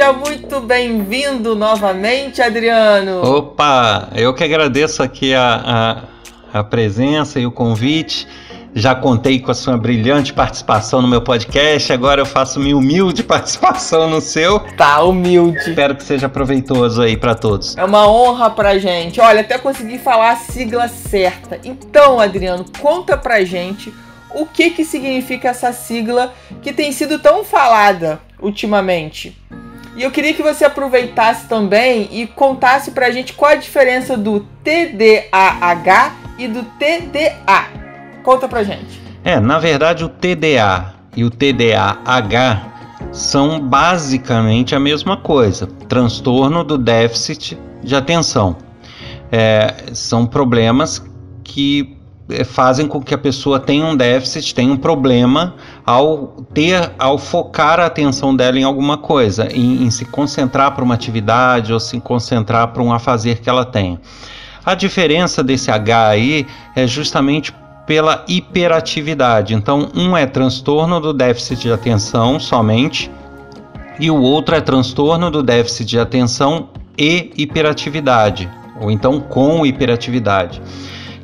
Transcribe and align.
Seja 0.00 0.14
muito 0.14 0.60
bem-vindo 0.62 1.54
novamente, 1.54 2.40
Adriano. 2.40 3.20
Opa, 3.22 4.08
eu 4.16 4.32
que 4.32 4.42
agradeço 4.42 5.02
aqui 5.02 5.34
a, 5.34 6.06
a, 6.54 6.60
a, 6.60 6.64
presença 6.64 7.38
e 7.38 7.44
o 7.44 7.52
convite. 7.52 8.26
Já 8.74 8.94
contei 8.94 9.38
com 9.38 9.50
a 9.50 9.54
sua 9.54 9.76
brilhante 9.76 10.32
participação 10.32 11.02
no 11.02 11.08
meu 11.08 11.20
podcast, 11.20 11.92
agora 11.92 12.22
eu 12.22 12.24
faço 12.24 12.58
minha 12.58 12.74
humilde 12.78 13.20
participação 13.22 14.08
no 14.08 14.22
seu. 14.22 14.60
Tá, 14.74 15.02
humilde. 15.02 15.58
Espero 15.58 15.94
que 15.94 16.02
seja 16.02 16.30
proveitoso 16.30 17.02
aí 17.02 17.14
para 17.14 17.34
todos. 17.34 17.76
É 17.76 17.84
uma 17.84 18.10
honra 18.10 18.48
pra 18.48 18.78
gente. 18.78 19.20
Olha, 19.20 19.42
até 19.42 19.58
consegui 19.58 19.98
falar 19.98 20.30
a 20.30 20.36
sigla 20.36 20.88
certa. 20.88 21.60
Então, 21.62 22.18
Adriano, 22.18 22.64
conta 22.80 23.18
pra 23.18 23.44
gente 23.44 23.92
o 24.34 24.46
que 24.46 24.70
que 24.70 24.82
significa 24.82 25.50
essa 25.50 25.74
sigla 25.74 26.32
que 26.62 26.72
tem 26.72 26.90
sido 26.90 27.18
tão 27.18 27.44
falada 27.44 28.18
ultimamente. 28.40 29.36
E 30.00 30.02
eu 30.02 30.10
queria 30.10 30.32
que 30.32 30.42
você 30.42 30.64
aproveitasse 30.64 31.46
também 31.46 32.08
e 32.10 32.26
contasse 32.26 32.92
pra 32.92 33.10
gente 33.10 33.34
qual 33.34 33.50
a 33.50 33.54
diferença 33.54 34.16
do 34.16 34.40
TDAH 34.64 36.14
e 36.38 36.48
do 36.48 36.62
TDA. 36.62 37.66
Conta 38.22 38.48
pra 38.48 38.62
gente. 38.62 38.98
É, 39.22 39.38
na 39.38 39.58
verdade 39.58 40.02
o 40.02 40.08
TDA 40.08 40.94
e 41.14 41.22
o 41.22 41.28
TDAH 41.28 42.66
são 43.12 43.60
basicamente 43.60 44.74
a 44.74 44.80
mesma 44.80 45.18
coisa, 45.18 45.66
transtorno 45.86 46.64
do 46.64 46.78
déficit 46.78 47.58
de 47.84 47.94
atenção. 47.94 48.56
É, 49.30 49.84
são 49.92 50.24
problemas 50.24 51.04
que 51.44 51.99
fazem 52.44 52.86
com 52.86 53.00
que 53.00 53.14
a 53.14 53.18
pessoa 53.18 53.58
tenha 53.58 53.84
um 53.84 53.96
déficit, 53.96 54.54
tenha 54.54 54.72
um 54.72 54.76
problema 54.76 55.54
ao 55.84 56.28
ter, 56.52 56.92
ao 56.98 57.18
focar 57.18 57.80
a 57.80 57.86
atenção 57.86 58.34
dela 58.34 58.58
em 58.58 58.64
alguma 58.64 58.96
coisa, 58.96 59.48
em, 59.52 59.84
em 59.84 59.90
se 59.90 60.04
concentrar 60.04 60.74
para 60.74 60.84
uma 60.84 60.94
atividade 60.94 61.72
ou 61.72 61.80
se 61.80 62.00
concentrar 62.00 62.68
para 62.68 62.82
um 62.82 62.92
afazer 62.92 63.40
que 63.40 63.48
ela 63.48 63.64
tenha. 63.64 64.00
A 64.64 64.74
diferença 64.74 65.42
desse 65.42 65.70
H 65.70 66.08
aí 66.08 66.46
é 66.76 66.86
justamente 66.86 67.52
pela 67.86 68.24
hiperatividade. 68.28 69.54
Então, 69.54 69.88
um 69.94 70.16
é 70.16 70.26
transtorno 70.26 71.00
do 71.00 71.12
déficit 71.12 71.62
de 71.62 71.72
atenção 71.72 72.38
somente, 72.38 73.10
e 73.98 74.10
o 74.10 74.20
outro 74.20 74.54
é 74.54 74.60
transtorno 74.60 75.30
do 75.30 75.42
déficit 75.42 75.84
de 75.86 75.98
atenção 75.98 76.68
e 76.96 77.32
hiperatividade, 77.36 78.48
ou 78.80 78.90
então 78.90 79.20
com 79.20 79.66
hiperatividade 79.66 80.62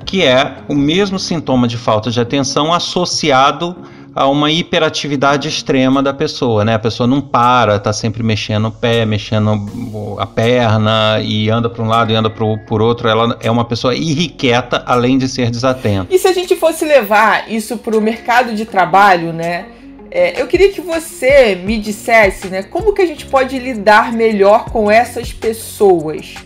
que 0.07 0.25
é 0.25 0.59
o 0.69 0.75
mesmo 0.75 1.19
sintoma 1.19 1.67
de 1.67 1.77
falta 1.77 2.11
de 2.11 2.21
atenção 2.21 2.72
associado 2.72 3.77
a 4.15 4.27
uma 4.27 4.50
hiperatividade 4.50 5.47
extrema 5.47 6.03
da 6.03 6.15
pessoa, 6.15 6.65
né? 6.65 6.72
A 6.75 6.78
pessoa 6.78 7.06
não 7.06 7.21
para, 7.21 7.78
tá 7.78 7.93
sempre 7.93 8.22
mexendo 8.22 8.69
o 8.69 8.71
pé, 8.71 9.05
mexendo 9.05 10.16
a 10.19 10.25
perna 10.25 11.21
e 11.22 11.50
anda 11.50 11.69
para 11.69 11.84
um 11.84 11.89
lado 11.89 12.11
e 12.11 12.15
anda 12.15 12.31
pro, 12.31 12.56
por 12.61 12.81
outro. 12.81 13.09
Ela 13.09 13.37
é 13.43 13.50
uma 13.50 13.66
pessoa 13.66 13.95
irrequieta, 13.95 14.83
além 14.87 15.19
de 15.19 15.28
ser 15.28 15.50
desatenta. 15.50 16.06
E 16.09 16.19
se 16.19 16.27
a 16.27 16.33
gente 16.33 16.56
fosse 16.56 16.87
levar 16.87 17.50
isso 17.50 17.77
para 17.77 17.95
o 17.95 18.00
mercado 18.00 18.55
de 18.55 18.65
trabalho, 18.65 19.34
né? 19.34 19.66
É, 20.11 20.41
eu 20.41 20.47
queria 20.47 20.71
que 20.71 20.81
você 20.81 21.61
me 21.62 21.78
dissesse, 21.78 22.49
né? 22.49 22.62
Como 22.62 22.95
que 22.95 23.03
a 23.03 23.06
gente 23.06 23.27
pode 23.27 23.59
lidar 23.59 24.15
melhor 24.15 24.65
com 24.71 24.91
essas 24.91 25.31
pessoas? 25.31 26.37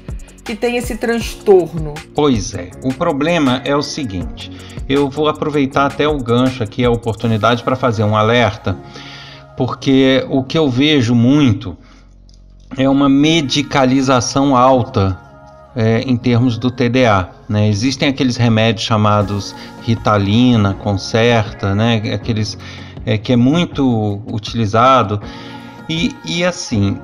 Que 0.51 0.57
tem 0.57 0.77
esse 0.77 0.97
transtorno? 0.97 1.95
Pois 2.13 2.55
é, 2.55 2.71
o 2.83 2.93
problema 2.93 3.63
é 3.65 3.77
o 3.77 3.83
seguinte: 3.83 4.51
eu 4.89 5.09
vou 5.09 5.29
aproveitar 5.29 5.87
até 5.87 6.09
o 6.09 6.19
gancho 6.19 6.65
aqui, 6.65 6.85
a 6.85 6.91
oportunidade 6.91 7.63
para 7.63 7.77
fazer 7.77 8.03
um 8.03 8.17
alerta, 8.17 8.77
porque 9.57 10.27
o 10.29 10.43
que 10.43 10.59
eu 10.59 10.69
vejo 10.69 11.15
muito 11.15 11.79
é 12.77 12.89
uma 12.89 13.09
medicalização 13.09 14.57
alta 14.57 15.17
é, 15.77 16.01
em 16.01 16.17
termos 16.17 16.59
do 16.59 16.69
TDA. 16.69 17.29
Né? 17.49 17.69
Existem 17.69 18.09
aqueles 18.09 18.37
remédios 18.37 18.85
chamados 18.85 19.55
Ritalina, 19.83 20.75
Concerta, 20.75 21.77
né? 21.77 22.03
aqueles 22.13 22.59
é, 23.07 23.17
que 23.17 23.33
é 23.33 23.37
muito 23.37 24.21
utilizado. 24.27 25.21
E, 25.89 26.13
e 26.25 26.45
assim, 26.45 26.99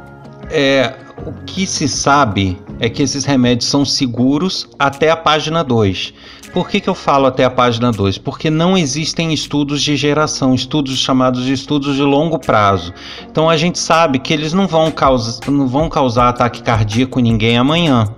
é, 0.51 0.95
o 1.25 1.33
que 1.45 1.65
se 1.65 1.89
sabe 1.89 2.59
é 2.79 2.89
que 2.89 3.03
esses 3.03 3.25
remédios 3.25 3.69
são 3.69 3.85
seguros 3.85 4.69
até 4.79 5.11
a 5.11 5.17
página 5.17 5.63
2. 5.63 6.13
Por 6.53 6.69
que, 6.69 6.81
que 6.81 6.89
eu 6.89 6.95
falo 6.95 7.27
até 7.27 7.45
a 7.45 7.51
página 7.51 7.91
2? 7.93 8.19
Porque 8.19 8.49
não 8.49 8.77
existem 8.79 9.33
estudos 9.33 9.83
de 9.83 9.97
geração, 9.97 10.55
estudos 10.55 10.99
chamados 10.99 11.45
de 11.45 11.53
estudos 11.53 11.97
de 11.97 12.03
longo 12.03 12.39
prazo. 12.39 12.93
Então 13.31 13.51
a 13.51 13.57
gente 13.57 13.79
sabe 13.79 14.19
que 14.19 14.33
eles 14.33 14.53
não 14.53 14.67
vão, 14.67 14.91
causa, 14.91 15.41
não 15.51 15.67
vão 15.67 15.89
causar 15.89 16.29
ataque 16.29 16.63
cardíaco 16.63 17.21
em 17.21 17.23
ninguém 17.23 17.59
amanhã. 17.59 18.09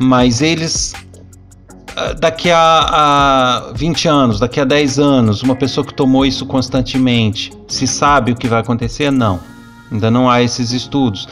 Mas 0.00 0.40
eles 0.40 0.94
ah, 1.96 2.12
daqui 2.12 2.48
a, 2.48 2.86
a 3.70 3.72
20 3.74 4.06
anos, 4.06 4.38
daqui 4.38 4.60
a 4.60 4.64
10 4.64 5.00
anos, 5.00 5.42
uma 5.42 5.56
pessoa 5.56 5.84
que 5.84 5.92
tomou 5.92 6.24
isso 6.24 6.46
constantemente, 6.46 7.52
se 7.66 7.88
sabe 7.88 8.30
o 8.30 8.36
que 8.36 8.46
vai 8.46 8.60
acontecer? 8.60 9.10
Não. 9.10 9.40
Ainda 9.90 10.08
não 10.08 10.30
há 10.30 10.40
esses 10.40 10.70
estudos. 10.70 11.26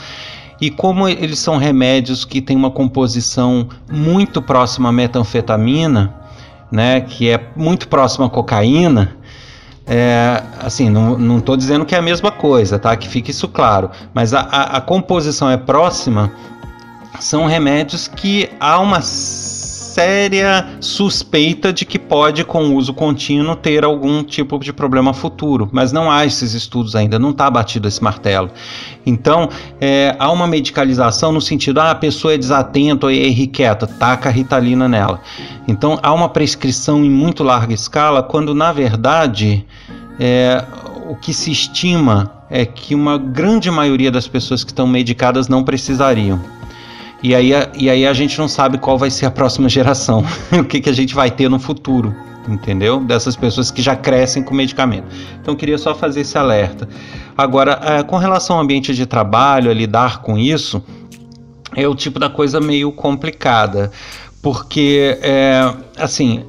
E 0.61 0.71
como 0.71 1.09
eles 1.09 1.39
são 1.39 1.57
remédios 1.57 2.25
que 2.25 2.41
têm 2.41 2.57
uma 2.57 2.71
composição 2.71 3.69
muito 3.91 4.41
próxima 4.41 4.89
à 4.89 4.93
metanfetamina, 4.93 6.15
né, 6.71 7.01
que 7.01 7.29
é 7.29 7.41
muito 7.55 7.89
próxima 7.89 8.27
à 8.27 8.31
cocaína, 8.31 9.17
é, 9.87 10.43
assim, 10.61 10.91
não 10.91 11.39
estou 11.39 11.57
dizendo 11.57 11.85
que 11.85 11.95
é 11.95 11.99
a 11.99 12.03
mesma 12.03 12.33
coisa, 12.33 12.77
tá? 12.77 12.97
Que 12.97 13.09
fique 13.09 13.31
isso 13.31 13.47
claro. 13.47 13.91
Mas 14.13 14.35
a, 14.35 14.41
a, 14.41 14.77
a 14.79 14.81
composição 14.81 15.49
é 15.49 15.57
próxima, 15.57 16.33
são 17.21 17.47
remédios 17.47 18.09
que 18.09 18.51
há 18.59 18.81
uma 18.81 19.01
séria 19.97 20.77
suspeita 20.79 21.73
de 21.73 21.87
que 21.87 21.99
pode, 21.99 22.45
com 22.45 22.75
uso 22.75 22.93
contínuo, 22.93 23.57
ter 23.57 23.83
algum 23.83 24.23
tipo 24.23 24.59
de 24.59 24.71
problema 24.71 25.15
futuro, 25.15 25.71
mas 25.73 25.91
não 25.91 26.11
há 26.11 26.27
esses 26.27 26.53
estudos 26.53 26.95
ainda, 26.95 27.19
não 27.19 27.31
está 27.31 27.51
batido 27.51 27.89
esse 27.89 28.05
martelo. 28.05 28.51
Então, 29.07 29.49
é, 29.81 30.15
há 30.19 30.31
uma 30.31 30.47
medicalização 30.47 31.33
no 31.33 31.41
sentido, 31.41 31.81
ah, 31.81 31.93
a 31.93 31.95
pessoa 31.95 32.35
é 32.35 32.37
desatenta 32.37 33.07
ou 33.07 33.11
é 33.11 33.15
irrequieta, 33.15 33.87
taca 33.87 34.29
a 34.29 34.33
ritalina 34.33 34.87
nela. 34.87 35.19
Então, 35.67 35.99
há 36.03 36.13
uma 36.13 36.29
prescrição 36.29 37.03
em 37.03 37.11
muito 37.11 37.43
larga 37.43 37.73
escala, 37.73 38.23
quando 38.23 38.55
na 38.55 38.73
verdade 38.73 39.65
é, 40.21 40.63
o 41.09 41.17
que 41.17 41.33
se 41.33 41.51
estima 41.51 42.31
é 42.51 42.67
que 42.67 42.95
uma 42.95 43.17
grande 43.17 43.71
maioria 43.71 44.11
das 44.11 44.29
pessoas 44.29 44.63
que 44.63 44.73
estão 44.73 44.87
medicadas 44.87 45.49
não 45.49 45.65
precisariam. 45.65 46.56
E 47.23 47.35
aí, 47.35 47.51
e 47.75 47.89
aí 47.89 48.07
a 48.07 48.13
gente 48.13 48.39
não 48.39 48.47
sabe 48.47 48.79
qual 48.79 48.99
vai 48.99 49.11
ser 49.11 49.27
a 49.27 49.31
próxima 49.31 49.69
geração, 49.69 50.25
o 50.53 50.65
que, 50.65 50.81
que 50.81 50.91
a 50.91 50.93
gente 50.93 51.15
vai 51.15 51.31
ter 51.31 51.49
no 51.49 51.59
futuro, 51.59 52.15
entendeu? 52.49 53.01
Dessas 53.01 53.35
pessoas 53.35 53.71
que 53.71 53.81
já 53.81 53.97
crescem 53.97 54.43
com 54.43 54.55
medicamento. 54.55 55.07
Então 55.41 55.57
queria 55.57 55.79
só 55.79 55.95
fazer 55.95 56.21
esse 56.21 56.37
alerta. 56.37 56.89
Agora, 57.37 57.81
é, 57.83 58.03
com 58.03 58.17
relação 58.17 58.57
ao 58.57 58.63
ambiente 58.63 58.95
de 58.95 59.07
trabalho, 59.07 59.71
a 59.71 59.75
lidar 59.75 60.23
com 60.23 60.39
isso, 60.39 60.83
é 61.75 61.87
o 61.89 61.95
tipo 61.95 62.19
da 62.19 62.31
coisa 62.31 62.61
meio 62.61 62.93
complicada, 62.93 63.91
porque, 64.41 65.19
é, 65.21 65.75
assim, 65.99 66.45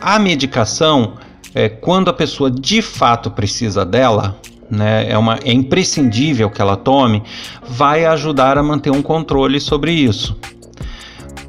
a 0.00 0.18
medicação, 0.18 1.14
é, 1.54 1.68
quando 1.68 2.08
a 2.08 2.12
pessoa 2.12 2.50
de 2.50 2.82
fato 2.82 3.30
precisa 3.30 3.84
dela, 3.84 4.36
né, 4.70 5.10
é, 5.10 5.16
uma, 5.16 5.38
é 5.44 5.52
imprescindível 5.52 6.50
que 6.50 6.60
ela 6.60 6.76
tome, 6.76 7.22
vai 7.66 8.04
ajudar 8.04 8.58
a 8.58 8.62
manter 8.62 8.90
um 8.90 9.02
controle 9.02 9.60
sobre 9.60 9.92
isso. 9.92 10.36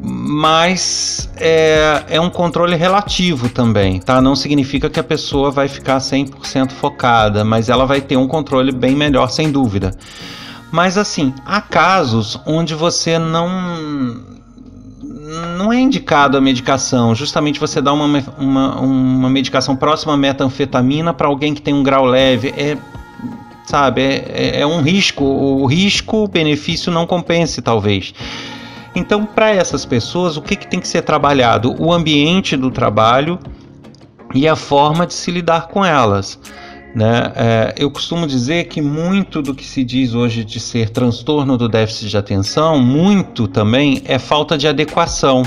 Mas 0.01 1.29
é, 1.35 2.03
é 2.09 2.21
um 2.21 2.29
controle 2.29 2.75
relativo 2.75 3.49
também, 3.49 3.99
tá? 3.99 4.21
Não 4.21 4.33
significa 4.33 4.89
que 4.89 4.99
a 4.99 5.03
pessoa 5.03 5.51
vai 5.51 5.67
ficar 5.67 5.97
100% 5.97 6.71
focada, 6.71 7.43
mas 7.43 7.67
ela 7.67 7.85
vai 7.85 7.99
ter 7.99 8.15
um 8.15 8.27
controle 8.27 8.71
bem 8.71 8.95
melhor, 8.95 9.29
sem 9.29 9.51
dúvida. 9.51 9.91
Mas 10.71 10.97
assim, 10.97 11.33
há 11.45 11.59
casos 11.59 12.39
onde 12.45 12.75
você 12.75 13.19
não 13.19 14.29
não 15.57 15.71
é 15.71 15.79
indicado 15.79 16.37
a 16.37 16.41
medicação. 16.41 17.13
Justamente 17.13 17.59
você 17.59 17.81
dá 17.81 17.93
uma, 17.93 18.23
uma, 18.37 18.79
uma 18.79 19.29
medicação 19.29 19.75
próxima 19.75 20.13
à 20.13 20.17
metanfetamina 20.17 21.13
para 21.13 21.27
alguém 21.27 21.53
que 21.53 21.61
tem 21.61 21.73
um 21.73 21.83
grau 21.83 22.05
leve. 22.05 22.53
É, 22.57 22.77
sabe, 23.69 24.01
é, 24.01 24.25
é, 24.33 24.61
é 24.61 24.67
um 24.67 24.81
risco. 24.81 25.23
O 25.23 25.65
risco, 25.67 26.23
o 26.23 26.27
benefício 26.27 26.91
não 26.91 27.05
compense, 27.05 27.61
talvez. 27.61 28.13
Então, 28.95 29.25
para 29.25 29.51
essas 29.51 29.85
pessoas, 29.85 30.37
o 30.37 30.41
que, 30.41 30.55
que 30.55 30.67
tem 30.67 30.79
que 30.79 30.87
ser 30.87 31.03
trabalhado? 31.03 31.75
O 31.79 31.93
ambiente 31.93 32.57
do 32.57 32.71
trabalho 32.71 33.37
e 34.33 34.47
a 34.47 34.55
forma 34.55 35.05
de 35.05 35.13
se 35.13 35.29
lidar 35.29 35.67
com 35.67 35.85
elas. 35.85 36.39
Né? 36.95 37.31
É, 37.35 37.75
eu 37.77 37.91
costumo 37.91 38.25
dizer 38.25 38.63
que 38.65 38.81
muito 38.81 39.43
do 39.43 39.53
que 39.53 39.63
se 39.63 39.83
diz 39.83 40.15
hoje 40.15 40.43
de 40.43 40.59
ser 40.59 40.89
transtorno 40.89 41.55
do 41.55 41.69
déficit 41.69 42.09
de 42.09 42.17
atenção, 42.17 42.79
muito 42.79 43.47
também 43.47 44.01
é 44.05 44.17
falta 44.17 44.57
de 44.57 44.67
adequação. 44.67 45.43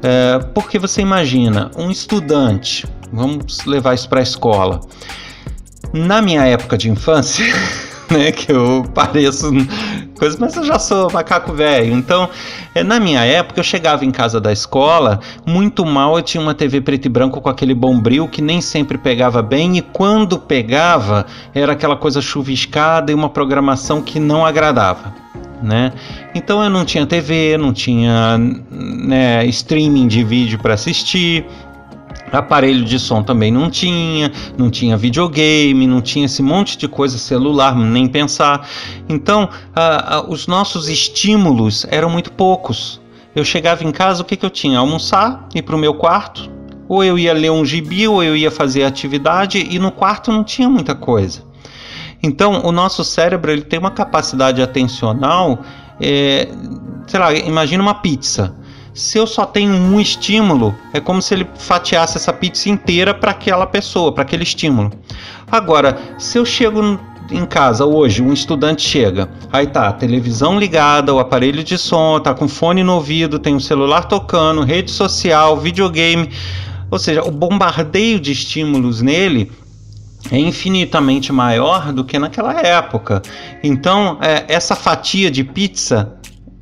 É, 0.00 0.38
porque 0.54 0.78
você 0.78 1.02
imagina 1.02 1.72
um 1.76 1.90
estudante, 1.90 2.86
vamos 3.12 3.64
levar 3.66 3.94
isso 3.94 4.08
para 4.08 4.20
a 4.20 4.22
escola. 4.22 4.80
Na 5.92 6.20
minha 6.22 6.44
época 6.44 6.76
de 6.76 6.90
infância, 6.90 7.44
né? 8.10 8.32
Que 8.32 8.52
eu 8.52 8.84
pareço 8.94 9.50
coisa, 10.18 10.36
mas 10.40 10.56
eu 10.56 10.64
já 10.64 10.78
sou 10.78 11.10
macaco 11.12 11.52
velho. 11.52 11.92
Então, 11.92 12.28
é, 12.74 12.82
na 12.82 12.98
minha 12.98 13.24
época, 13.24 13.60
eu 13.60 13.64
chegava 13.64 14.04
em 14.04 14.10
casa 14.10 14.40
da 14.40 14.52
escola, 14.52 15.20
muito 15.46 15.84
mal 15.84 16.16
eu 16.16 16.22
tinha 16.22 16.42
uma 16.42 16.54
TV 16.54 16.80
preto 16.80 17.06
e 17.06 17.08
branco 17.08 17.40
com 17.40 17.48
aquele 17.48 17.74
bombril 17.74 18.28
que 18.28 18.40
nem 18.40 18.60
sempre 18.60 18.96
pegava 18.96 19.42
bem, 19.42 19.76
e 19.76 19.82
quando 19.82 20.38
pegava, 20.38 21.26
era 21.54 21.72
aquela 21.72 21.96
coisa 21.96 22.20
chuviscada 22.20 23.12
e 23.12 23.14
uma 23.14 23.28
programação 23.28 24.00
que 24.00 24.18
não 24.18 24.46
agradava. 24.46 25.14
Né? 25.62 25.92
Então 26.34 26.62
eu 26.62 26.68
não 26.68 26.84
tinha 26.84 27.06
TV, 27.06 27.56
não 27.56 27.72
tinha 27.72 28.36
né, 28.70 29.46
streaming 29.46 30.06
de 30.06 30.22
vídeo 30.22 30.58
para 30.58 30.74
assistir, 30.74 31.46
Aparelho 32.32 32.84
de 32.84 32.98
som 32.98 33.22
também 33.22 33.52
não 33.52 33.70
tinha, 33.70 34.32
não 34.58 34.70
tinha 34.70 34.96
videogame, 34.96 35.86
não 35.86 36.00
tinha 36.00 36.26
esse 36.26 36.42
monte 36.42 36.76
de 36.76 36.88
coisa, 36.88 37.16
celular, 37.16 37.76
nem 37.76 38.08
pensar. 38.08 38.68
Então, 39.08 39.48
os 40.28 40.46
nossos 40.46 40.88
estímulos 40.88 41.86
eram 41.90 42.10
muito 42.10 42.32
poucos. 42.32 43.00
Eu 43.36 43.44
chegava 43.44 43.84
em 43.84 43.92
casa, 43.92 44.22
o 44.22 44.24
que, 44.24 44.36
que 44.36 44.44
eu 44.44 44.50
tinha? 44.50 44.78
Almoçar, 44.78 45.48
ir 45.54 45.62
para 45.62 45.76
o 45.76 45.78
meu 45.78 45.94
quarto, 45.94 46.50
ou 46.88 47.02
eu 47.04 47.18
ia 47.18 47.32
ler 47.32 47.50
um 47.50 47.64
gibi, 47.64 48.06
ou 48.08 48.22
eu 48.22 48.36
ia 48.36 48.50
fazer 48.50 48.84
atividade, 48.84 49.66
e 49.70 49.78
no 49.78 49.90
quarto 49.90 50.32
não 50.32 50.44
tinha 50.44 50.68
muita 50.68 50.94
coisa. 50.94 51.42
Então, 52.22 52.62
o 52.64 52.72
nosso 52.72 53.04
cérebro 53.04 53.52
ele 53.52 53.62
tem 53.62 53.78
uma 53.78 53.90
capacidade 53.90 54.62
atencional, 54.62 55.62
é, 56.00 56.48
sei 57.06 57.20
lá, 57.20 57.32
imagina 57.34 57.82
uma 57.82 57.94
pizza. 57.94 58.56
Se 58.94 59.18
eu 59.18 59.26
só 59.26 59.44
tenho 59.44 59.72
um 59.72 60.00
estímulo, 60.00 60.72
é 60.92 61.00
como 61.00 61.20
se 61.20 61.34
ele 61.34 61.46
fatiasse 61.58 62.16
essa 62.16 62.32
pizza 62.32 62.68
inteira 62.68 63.12
para 63.12 63.32
aquela 63.32 63.66
pessoa, 63.66 64.12
para 64.12 64.22
aquele 64.22 64.44
estímulo. 64.44 64.92
Agora, 65.50 65.98
se 66.16 66.38
eu 66.38 66.46
chego 66.46 66.98
em 67.28 67.44
casa 67.44 67.84
hoje, 67.84 68.22
um 68.22 68.32
estudante 68.32 68.82
chega, 68.82 69.28
aí 69.52 69.66
tá, 69.66 69.90
televisão 69.92 70.58
ligada, 70.60 71.12
o 71.12 71.18
aparelho 71.18 71.64
de 71.64 71.76
som, 71.76 72.20
tá 72.20 72.32
com 72.32 72.46
fone 72.46 72.84
no 72.84 72.94
ouvido, 72.94 73.40
tem 73.40 73.54
o 73.54 73.56
um 73.56 73.60
celular 73.60 74.04
tocando, 74.04 74.62
rede 74.62 74.92
social, 74.92 75.56
videogame, 75.56 76.30
ou 76.88 76.98
seja, 76.98 77.24
o 77.24 77.32
bombardeio 77.32 78.20
de 78.20 78.30
estímulos 78.30 79.02
nele 79.02 79.50
é 80.30 80.38
infinitamente 80.38 81.32
maior 81.32 81.92
do 81.92 82.04
que 82.04 82.16
naquela 82.18 82.60
época. 82.60 83.22
Então, 83.62 84.18
é, 84.20 84.44
essa 84.46 84.76
fatia 84.76 85.30
de 85.30 85.42
pizza 85.42 86.14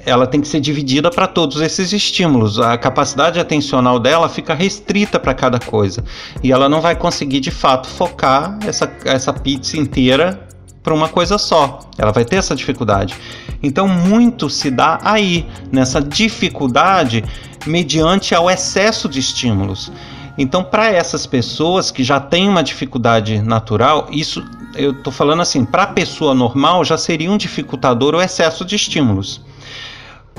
ela 0.05 0.27
tem 0.27 0.41
que 0.41 0.49
ser 0.49 0.61
dividida 0.61 1.11
para 1.11 1.27
todos 1.27 1.61
esses 1.61 1.93
estímulos. 1.93 2.59
A 2.59 2.77
capacidade 2.77 3.39
atencional 3.39 3.99
dela 3.99 4.29
fica 4.29 4.55
restrita 4.55 5.19
para 5.19 5.35
cada 5.35 5.59
coisa. 5.59 6.05
E 6.43 6.53
ela 6.53 6.69
não 6.69 6.81
vai 6.81 6.97
conseguir 6.97 7.41
de 7.41 7.51
fato 7.51 7.89
focar 7.89 8.59
essa, 8.67 8.91
essa 9.05 9.33
pizza 9.33 9.77
inteira 9.77 10.49
para 10.83 10.93
uma 10.93 11.09
coisa 11.09 11.39
só. 11.39 11.81
Ela 11.97 12.11
vai 12.11 12.25
ter 12.25 12.37
essa 12.37 12.55
dificuldade. 12.55 13.15
Então, 13.63 13.87
muito 13.87 14.51
se 14.51 14.71
dá 14.71 14.99
aí, 15.05 15.47
nessa 15.71 16.01
dificuldade, 16.01 17.25
mediante 17.65 18.35
ao 18.35 18.51
excesso 18.51 19.09
de 19.09 19.21
estímulos. 19.21 19.93
Então, 20.37 20.65
para 20.65 20.91
essas 20.91 21.27
pessoas 21.27 21.91
que 21.91 22.03
já 22.03 22.19
têm 22.19 22.49
uma 22.49 22.63
dificuldade 22.63 23.41
natural, 23.41 24.09
isso 24.11 24.45
eu 24.75 24.93
estou 24.93 25.13
falando 25.13 25.43
assim, 25.43 25.65
para 25.65 25.83
a 25.83 25.87
pessoa 25.87 26.35
normal 26.35 26.85
já 26.85 26.97
seria 26.97 27.31
um 27.31 27.37
dificultador 27.37 28.15
o 28.15 28.23
excesso 28.23 28.65
de 28.65 28.75
estímulos. 28.75 29.43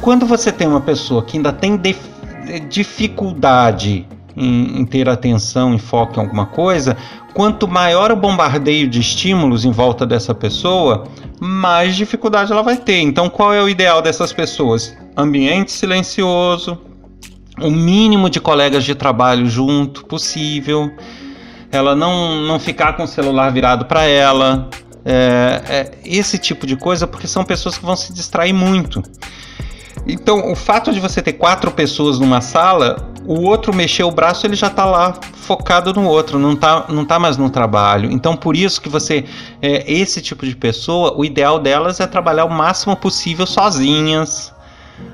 Quando 0.02 0.26
você 0.26 0.52
tem 0.52 0.68
uma 0.68 0.82
pessoa 0.82 1.24
que 1.24 1.38
ainda 1.38 1.52
tem 1.52 1.80
dificuldade 2.70 4.06
em, 4.36 4.80
em, 4.80 4.86
ter 4.86 5.08
atenção 5.08 5.74
e 5.74 5.80
foco 5.80 6.20
em 6.20 6.24
alguma 6.24 6.46
coisa, 6.46 6.98
quanto 7.34 7.68
maior 7.68 8.12
o 8.12 8.16
bombardeio 8.16 8.88
de 8.88 9.00
estímulos 9.00 9.66
em 9.66 9.72
volta 9.72 10.06
dessa 10.06 10.34
pessoa, 10.36 11.06
mais 11.40 11.96
dificuldade 11.96 12.52
ela 12.52 12.64
vai 12.64 12.78
ter. 12.78 13.02
Então, 13.02 13.30
qual 13.30 13.54
é 13.54 13.62
o 13.62 13.70
ideal 13.70 14.02
dessas 14.02 14.34
pessoas? 14.34 14.96
Ambiente 15.16 15.72
silencioso, 15.72 16.80
o 17.62 17.70
mínimo 17.70 18.30
de 18.30 18.40
colegas 18.40 18.84
de 18.84 18.96
trabalho 18.96 19.46
junto 19.46 20.06
possível, 20.06 20.92
ela 21.72 21.96
não, 21.96 22.42
não 22.42 22.60
ficar 22.60 22.94
com 22.94 23.04
o 23.04 23.08
celular 23.08 23.52
virado 23.52 23.86
para 23.86 24.04
ela, 24.04 24.70
é, 25.06 25.62
é, 25.68 25.92
esse 26.06 26.38
tipo 26.38 26.66
de 26.66 26.76
coisa, 26.76 27.06
porque 27.06 27.28
são 27.28 27.44
pessoas 27.44 27.78
que 27.78 27.86
vão 27.86 27.96
se 27.96 28.14
distrair 28.14 28.54
muito. 28.54 29.04
Então, 30.06 30.52
o 30.52 30.56
fato 30.56 30.92
de 30.92 31.00
você 31.00 31.22
ter 31.22 31.34
quatro 31.34 31.72
pessoas 31.72 32.20
numa 32.20 32.42
sala, 32.42 33.10
o 33.26 33.42
outro 33.42 33.74
mexer 33.74 34.04
o 34.04 34.12
braço, 34.12 34.46
ele 34.46 34.56
já 34.56 34.68
está 34.68 34.86
lá 34.86 35.14
focado 35.34 35.94
no 35.94 36.06
outro, 36.06 36.38
não 36.38 36.54
está 36.54 36.86
não 36.90 37.06
tá 37.06 37.18
mais 37.18 37.38
no 37.38 37.50
trabalho. 37.50 38.12
Então, 38.12 38.36
por 38.36 38.56
isso 38.56 38.82
que 38.82 38.90
você, 38.90 39.24
é, 39.62 39.92
esse 39.92 40.22
tipo 40.22 40.46
de 40.46 40.56
pessoa, 40.56 41.14
o 41.18 41.24
ideal 41.24 41.60
delas 41.60 42.00
é 42.00 42.08
trabalhar 42.08 42.46
o 42.46 42.50
máximo 42.50 42.96
possível 42.96 43.46
sozinhas, 43.46 44.54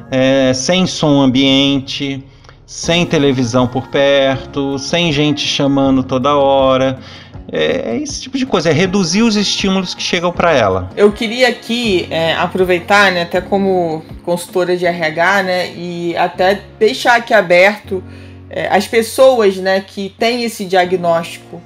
é, 0.10 0.54
sem 0.54 0.88
som 0.88 1.22
ambiente, 1.22 2.24
sem 2.66 3.06
televisão 3.06 3.68
por 3.68 3.88
perto, 3.88 4.80
sem 4.80 5.12
gente 5.12 5.46
chamando 5.46 6.04
toda 6.04 6.36
hora. 6.36 7.00
É, 7.52 7.92
é 7.92 7.98
esse 7.98 8.22
tipo 8.22 8.38
de 8.38 8.46
coisa, 8.46 8.70
é 8.70 8.74
reduzir 8.74 9.24
os 9.24 9.36
estímulos 9.36 9.94
que 9.94 10.02
chegam 10.02 10.32
para 10.32 10.54
ela. 10.54 10.90
Eu 10.96 11.12
queria 11.12 11.50
aqui 11.50 12.08
é, 12.10 12.34
aproveitar, 12.36 13.12
né, 13.12 13.24
até 13.24 13.42
como 13.42 14.04
consultora 14.24 14.78
de 14.78 14.86
RH, 14.86 15.44
né, 15.44 15.72
e 15.76 16.16
até 16.16 16.62
deixar 16.78 17.16
aqui 17.16 17.34
aberto 17.34 18.04
é, 18.50 18.68
as 18.68 18.88
pessoas, 18.88 19.58
né, 19.58 19.84
que 19.86 20.10
têm 20.18 20.44
esse 20.44 20.66
diagnóstico. 20.66 21.62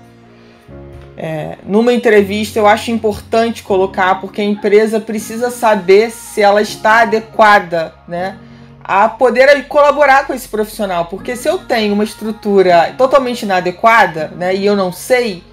É, 1.16 1.58
numa 1.64 1.94
entrevista 1.94 2.58
eu 2.58 2.66
acho 2.66 2.90
importante 2.90 3.62
colocar 3.62 4.20
porque 4.20 4.42
a 4.42 4.44
empresa 4.44 5.00
precisa 5.00 5.52
saber 5.52 6.10
se 6.10 6.42
ela 6.42 6.62
está 6.62 7.02
adequada, 7.02 7.94
né, 8.08 8.38
a 8.84 9.08
poder 9.08 9.66
colaborar 9.68 10.26
com 10.26 10.34
esse 10.34 10.48
profissional, 10.48 11.06
porque 11.06 11.36
se 11.36 11.48
eu 11.48 11.60
tenho 11.60 11.94
uma 11.94 12.04
estrutura 12.04 12.94
totalmente 12.98 13.44
inadequada, 13.44 14.32
né, 14.36 14.56
e 14.56 14.66
eu 14.66 14.76
não 14.76 14.92
sei 14.92 15.44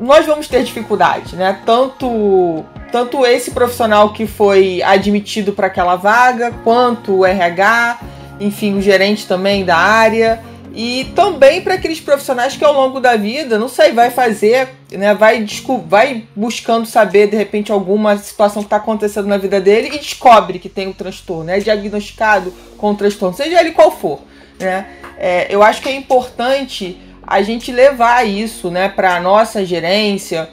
nós 0.00 0.26
vamos 0.26 0.48
ter 0.48 0.62
dificuldade, 0.62 1.36
né? 1.36 1.60
Tanto, 1.64 2.64
tanto 2.92 3.24
esse 3.24 3.50
profissional 3.50 4.12
que 4.12 4.26
foi 4.26 4.82
admitido 4.82 5.52
para 5.52 5.68
aquela 5.68 5.96
vaga, 5.96 6.52
quanto 6.62 7.18
o 7.18 7.26
RH, 7.26 8.00
enfim, 8.38 8.76
o 8.76 8.82
gerente 8.82 9.26
também 9.26 9.64
da 9.64 9.76
área. 9.76 10.42
E 10.78 11.10
também 11.16 11.62
para 11.62 11.74
aqueles 11.74 12.00
profissionais 12.00 12.54
que 12.54 12.62
ao 12.62 12.74
longo 12.74 13.00
da 13.00 13.16
vida, 13.16 13.58
não 13.58 13.66
sei, 13.66 13.92
vai 13.92 14.10
fazer, 14.10 14.68
né, 14.92 15.14
vai, 15.14 15.46
vai 15.86 16.24
buscando 16.36 16.84
saber 16.84 17.30
de 17.30 17.36
repente 17.36 17.72
alguma 17.72 18.18
situação 18.18 18.60
que 18.62 18.66
está 18.66 18.76
acontecendo 18.76 19.26
na 19.26 19.38
vida 19.38 19.58
dele 19.58 19.88
e 19.88 19.98
descobre 19.98 20.58
que 20.58 20.68
tem 20.68 20.86
um 20.88 20.92
transtorno, 20.92 21.50
é 21.50 21.58
diagnosticado 21.60 22.52
com 22.76 22.90
o 22.90 22.94
transtorno, 22.94 23.34
seja 23.34 23.58
ele 23.58 23.70
qual 23.70 23.90
for. 23.90 24.20
Né? 24.60 24.86
É, 25.16 25.46
eu 25.48 25.62
acho 25.62 25.80
que 25.80 25.88
é 25.88 25.96
importante 25.96 27.00
a 27.26 27.42
gente 27.42 27.72
levar 27.72 28.26
isso, 28.26 28.70
né, 28.70 28.88
para 28.88 29.20
nossa 29.20 29.64
gerência 29.64 30.48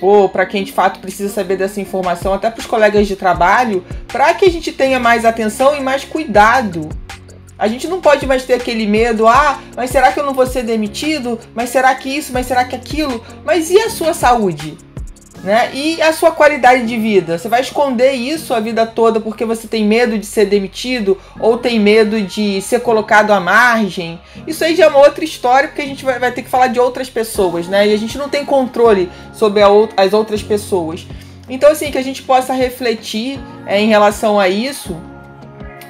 ou 0.00 0.28
para 0.28 0.44
quem 0.44 0.64
de 0.64 0.72
fato 0.72 1.00
precisa 1.00 1.32
saber 1.32 1.56
dessa 1.56 1.80
informação, 1.80 2.34
até 2.34 2.50
para 2.50 2.60
os 2.60 2.66
colegas 2.66 3.06
de 3.06 3.16
trabalho, 3.16 3.84
para 4.08 4.34
que 4.34 4.44
a 4.44 4.50
gente 4.50 4.72
tenha 4.72 4.98
mais 4.98 5.24
atenção 5.24 5.76
e 5.76 5.80
mais 5.80 6.04
cuidado. 6.04 6.88
A 7.58 7.68
gente 7.68 7.88
não 7.88 8.02
pode 8.02 8.26
mais 8.26 8.44
ter 8.44 8.54
aquele 8.54 8.86
medo, 8.86 9.26
ah, 9.26 9.58
mas 9.74 9.90
será 9.90 10.12
que 10.12 10.20
eu 10.20 10.26
não 10.26 10.34
vou 10.34 10.46
ser 10.46 10.62
demitido? 10.62 11.38
Mas 11.54 11.70
será 11.70 11.94
que 11.94 12.10
isso? 12.10 12.32
Mas 12.32 12.46
será 12.46 12.64
que 12.64 12.76
aquilo? 12.76 13.24
Mas 13.44 13.70
e 13.70 13.78
a 13.78 13.88
sua 13.88 14.12
saúde? 14.12 14.76
Né? 15.46 15.70
E 15.72 16.02
a 16.02 16.12
sua 16.12 16.32
qualidade 16.32 16.84
de 16.84 16.96
vida? 16.96 17.38
Você 17.38 17.48
vai 17.48 17.60
esconder 17.60 18.10
isso 18.10 18.52
a 18.52 18.58
vida 18.58 18.84
toda 18.84 19.20
porque 19.20 19.44
você 19.44 19.68
tem 19.68 19.84
medo 19.84 20.18
de 20.18 20.26
ser 20.26 20.46
demitido 20.46 21.16
ou 21.38 21.56
tem 21.56 21.78
medo 21.78 22.20
de 22.20 22.60
ser 22.60 22.80
colocado 22.80 23.30
à 23.30 23.38
margem? 23.38 24.18
Isso 24.44 24.64
aí 24.64 24.74
já 24.74 24.86
é 24.86 24.88
uma 24.88 24.98
outra 24.98 25.24
história 25.24 25.68
porque 25.68 25.82
a 25.82 25.86
gente 25.86 26.04
vai, 26.04 26.18
vai 26.18 26.32
ter 26.32 26.42
que 26.42 26.50
falar 26.50 26.66
de 26.66 26.80
outras 26.80 27.08
pessoas, 27.08 27.68
né? 27.68 27.86
E 27.86 27.94
a 27.94 27.96
gente 27.96 28.18
não 28.18 28.28
tem 28.28 28.44
controle 28.44 29.08
sobre 29.32 29.62
a, 29.62 29.68
as 29.96 30.12
outras 30.12 30.42
pessoas. 30.42 31.06
Então, 31.48 31.70
assim, 31.70 31.92
que 31.92 31.98
a 31.98 32.02
gente 32.02 32.24
possa 32.24 32.52
refletir 32.52 33.38
é, 33.68 33.80
em 33.80 33.86
relação 33.86 34.40
a 34.40 34.48
isso 34.48 34.96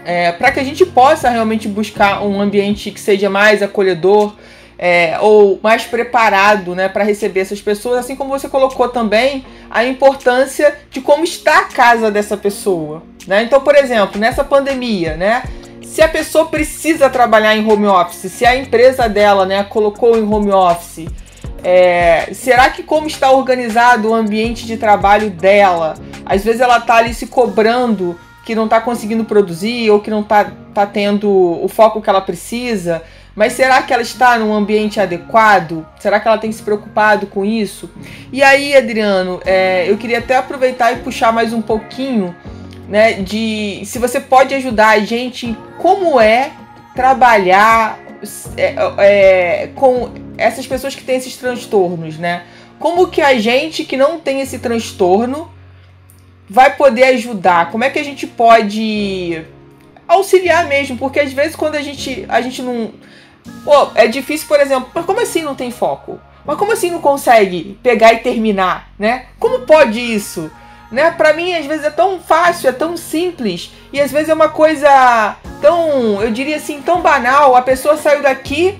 é, 0.04 0.32
para 0.32 0.52
que 0.52 0.60
a 0.60 0.64
gente 0.64 0.84
possa 0.84 1.30
realmente 1.30 1.66
buscar 1.66 2.22
um 2.22 2.42
ambiente 2.42 2.90
que 2.90 3.00
seja 3.00 3.30
mais 3.30 3.62
acolhedor 3.62 4.34
é, 4.78 5.18
ou 5.20 5.58
mais 5.62 5.84
preparado 5.84 6.74
né, 6.74 6.88
para 6.88 7.04
receber 7.04 7.40
essas 7.40 7.60
pessoas, 7.60 7.98
assim 7.98 8.16
como 8.16 8.30
você 8.30 8.48
colocou 8.48 8.88
também 8.88 9.44
a 9.70 9.84
importância 9.84 10.76
de 10.90 11.00
como 11.00 11.24
está 11.24 11.60
a 11.60 11.64
casa 11.64 12.10
dessa 12.10 12.36
pessoa. 12.36 13.02
Né? 13.26 13.42
Então, 13.42 13.60
por 13.60 13.74
exemplo, 13.74 14.20
nessa 14.20 14.44
pandemia, 14.44 15.16
né, 15.16 15.42
se 15.82 16.02
a 16.02 16.08
pessoa 16.08 16.46
precisa 16.46 17.08
trabalhar 17.08 17.56
em 17.56 17.66
home 17.66 17.86
office, 17.86 18.30
se 18.30 18.44
a 18.44 18.56
empresa 18.56 19.08
dela 19.08 19.46
né, 19.46 19.64
colocou 19.64 20.16
em 20.16 20.22
home 20.22 20.50
office, 20.50 21.06
é, 21.64 22.28
será 22.32 22.70
que 22.70 22.82
como 22.82 23.06
está 23.06 23.30
organizado 23.30 24.10
o 24.10 24.14
ambiente 24.14 24.66
de 24.66 24.76
trabalho 24.76 25.30
dela? 25.30 25.94
Às 26.24 26.44
vezes 26.44 26.60
ela 26.60 26.78
está 26.78 26.96
ali 26.96 27.14
se 27.14 27.26
cobrando 27.26 28.18
que 28.44 28.54
não 28.54 28.64
está 28.64 28.80
conseguindo 28.80 29.24
produzir 29.24 29.90
ou 29.90 30.00
que 30.00 30.10
não 30.10 30.20
está 30.20 30.52
tá 30.72 30.86
tendo 30.86 31.28
o 31.28 31.66
foco 31.66 32.00
que 32.00 32.08
ela 32.08 32.20
precisa. 32.20 33.02
Mas 33.36 33.52
será 33.52 33.82
que 33.82 33.92
ela 33.92 34.02
está 34.02 34.38
num 34.38 34.54
ambiente 34.54 34.98
adequado? 34.98 35.86
Será 36.00 36.18
que 36.18 36.26
ela 36.26 36.38
tem 36.38 36.50
se 36.50 36.62
preocupado 36.62 37.26
com 37.26 37.44
isso? 37.44 37.90
E 38.32 38.42
aí, 38.42 38.74
Adriano, 38.74 39.42
é, 39.44 39.84
eu 39.88 39.98
queria 39.98 40.20
até 40.20 40.36
aproveitar 40.36 40.92
e 40.92 40.96
puxar 40.96 41.34
mais 41.34 41.52
um 41.52 41.60
pouquinho, 41.60 42.34
né, 42.88 43.12
de 43.12 43.82
se 43.84 43.98
você 43.98 44.18
pode 44.18 44.54
ajudar 44.54 44.90
a 44.90 45.00
gente 45.00 45.48
em 45.48 45.56
como 45.76 46.18
é 46.18 46.52
trabalhar 46.94 47.98
é, 48.56 48.74
é, 48.98 49.70
com 49.74 50.10
essas 50.38 50.66
pessoas 50.66 50.94
que 50.94 51.04
têm 51.04 51.16
esses 51.16 51.36
transtornos, 51.36 52.16
né? 52.16 52.44
Como 52.78 53.08
que 53.08 53.20
a 53.20 53.38
gente 53.38 53.84
que 53.84 53.98
não 53.98 54.18
tem 54.18 54.40
esse 54.40 54.58
transtorno 54.58 55.50
vai 56.48 56.74
poder 56.74 57.04
ajudar? 57.04 57.70
Como 57.70 57.84
é 57.84 57.90
que 57.90 57.98
a 57.98 58.04
gente 58.04 58.26
pode 58.26 59.44
auxiliar 60.08 60.66
mesmo? 60.66 60.96
Porque 60.96 61.20
às 61.20 61.32
vezes 61.32 61.54
quando 61.54 61.74
a 61.74 61.82
gente 61.82 62.24
a 62.28 62.40
gente 62.40 62.62
não 62.62 62.92
Pô, 63.64 63.90
é 63.94 64.06
difícil, 64.06 64.46
por 64.46 64.60
exemplo, 64.60 64.90
mas 64.94 65.04
como 65.04 65.20
assim 65.20 65.42
não 65.42 65.54
tem 65.54 65.70
foco? 65.70 66.20
Mas 66.44 66.56
como 66.56 66.72
assim 66.72 66.90
não 66.90 67.00
consegue 67.00 67.78
pegar 67.82 68.12
e 68.12 68.18
terminar, 68.18 68.90
né? 68.98 69.26
Como 69.38 69.60
pode 69.60 69.98
isso? 69.98 70.50
Né? 70.90 71.10
Para 71.10 71.32
mim 71.32 71.52
às 71.52 71.66
vezes 71.66 71.84
é 71.84 71.90
tão 71.90 72.20
fácil, 72.20 72.68
é 72.68 72.72
tão 72.72 72.96
simples 72.96 73.72
e 73.92 74.00
às 74.00 74.12
vezes 74.12 74.28
é 74.28 74.34
uma 74.34 74.48
coisa 74.48 75.36
tão, 75.60 76.22
eu 76.22 76.30
diria 76.30 76.56
assim, 76.56 76.80
tão 76.80 77.00
banal. 77.00 77.56
A 77.56 77.62
pessoa 77.62 77.96
saiu 77.96 78.22
daqui 78.22 78.78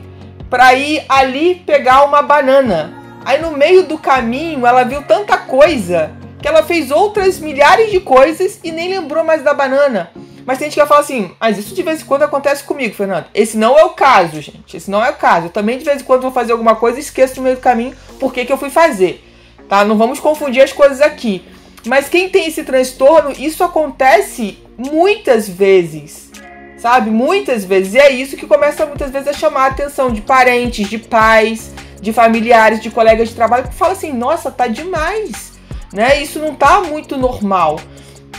para 0.48 0.74
ir 0.74 1.04
ali 1.08 1.56
pegar 1.66 2.04
uma 2.04 2.22
banana. 2.22 2.94
Aí 3.24 3.42
no 3.42 3.50
meio 3.50 3.82
do 3.82 3.98
caminho 3.98 4.64
ela 4.64 4.84
viu 4.84 5.02
tanta 5.02 5.36
coisa 5.36 6.12
que 6.40 6.46
ela 6.46 6.62
fez 6.62 6.92
outras 6.92 7.40
milhares 7.40 7.90
de 7.90 7.98
coisas 7.98 8.60
e 8.62 8.70
nem 8.70 8.88
lembrou 8.88 9.24
mais 9.24 9.42
da 9.42 9.52
banana. 9.52 10.12
Mas 10.46 10.58
tem 10.58 10.66
gente 10.66 10.74
que 10.74 10.80
vai 10.80 10.86
falar 10.86 11.00
assim, 11.00 11.32
mas 11.40 11.58
isso 11.58 11.74
de 11.74 11.82
vez 11.82 12.00
em 12.00 12.04
quando 12.04 12.22
acontece 12.22 12.62
comigo, 12.62 12.94
Fernando. 12.94 13.26
Esse 13.34 13.58
não 13.58 13.76
é 13.76 13.84
o 13.84 13.90
caso, 13.90 14.40
gente. 14.40 14.76
Esse 14.76 14.88
não 14.88 15.04
é 15.04 15.10
o 15.10 15.14
caso. 15.14 15.46
Eu 15.46 15.50
também 15.50 15.76
de 15.76 15.84
vez 15.84 16.00
em 16.00 16.04
quando 16.04 16.22
vou 16.22 16.30
fazer 16.30 16.52
alguma 16.52 16.76
coisa 16.76 16.98
e 16.98 17.00
esqueço 17.00 17.38
no 17.38 17.42
meio 17.42 17.56
do 17.56 17.60
caminho 17.60 17.96
por 18.20 18.32
que, 18.32 18.44
que 18.44 18.52
eu 18.52 18.56
fui 18.56 18.70
fazer. 18.70 19.24
Tá? 19.68 19.84
Não 19.84 19.98
vamos 19.98 20.20
confundir 20.20 20.62
as 20.62 20.72
coisas 20.72 21.00
aqui. 21.00 21.44
Mas 21.84 22.08
quem 22.08 22.28
tem 22.28 22.46
esse 22.46 22.62
transtorno, 22.62 23.32
isso 23.32 23.64
acontece 23.64 24.58
muitas 24.78 25.48
vezes. 25.48 26.30
Sabe? 26.78 27.10
Muitas 27.10 27.64
vezes. 27.64 27.94
E 27.94 27.98
é 27.98 28.10
isso 28.12 28.36
que 28.36 28.46
começa 28.46 28.86
muitas 28.86 29.10
vezes 29.10 29.26
a 29.26 29.32
chamar 29.32 29.64
a 29.64 29.68
atenção 29.68 30.12
de 30.12 30.20
parentes, 30.20 30.88
de 30.88 30.98
pais, 30.98 31.72
de 32.00 32.12
familiares, 32.12 32.80
de 32.80 32.90
colegas 32.90 33.30
de 33.30 33.34
trabalho 33.34 33.66
que 33.66 33.74
fala 33.74 33.92
assim: 33.94 34.12
"Nossa, 34.12 34.50
tá 34.50 34.68
demais". 34.68 35.54
Né? 35.92 36.22
Isso 36.22 36.38
não 36.38 36.54
tá 36.54 36.82
muito 36.82 37.16
normal. 37.16 37.80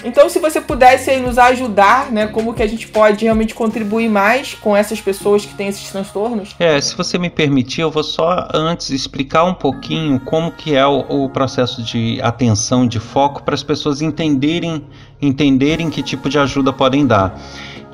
Então, 0.03 0.29
se 0.29 0.39
você 0.39 0.61
pudesse 0.61 1.09
aí 1.09 1.21
nos 1.21 1.37
ajudar, 1.37 2.11
né, 2.11 2.27
como 2.27 2.53
que 2.53 2.63
a 2.63 2.67
gente 2.67 2.87
pode 2.87 3.23
realmente 3.23 3.53
contribuir 3.53 4.09
mais 4.09 4.53
com 4.53 4.75
essas 4.75 5.01
pessoas 5.01 5.45
que 5.45 5.53
têm 5.53 5.67
esses 5.67 5.89
transtornos? 5.89 6.55
É, 6.59 6.79
se 6.79 6.95
você 6.95 7.17
me 7.17 7.29
permitir, 7.29 7.81
eu 7.81 7.91
vou 7.91 8.03
só 8.03 8.47
antes 8.53 8.89
explicar 8.89 9.43
um 9.43 9.53
pouquinho 9.53 10.19
como 10.19 10.51
que 10.51 10.75
é 10.75 10.85
o, 10.85 11.25
o 11.25 11.29
processo 11.29 11.83
de 11.83 12.19
atenção, 12.21 12.87
de 12.87 12.99
foco, 12.99 13.43
para 13.43 13.55
as 13.55 13.63
pessoas 13.63 14.01
entenderem, 14.01 14.83
entenderem 15.21 15.89
que 15.89 16.01
tipo 16.03 16.29
de 16.29 16.37
ajuda 16.39 16.71
podem 16.71 17.05
dar 17.05 17.39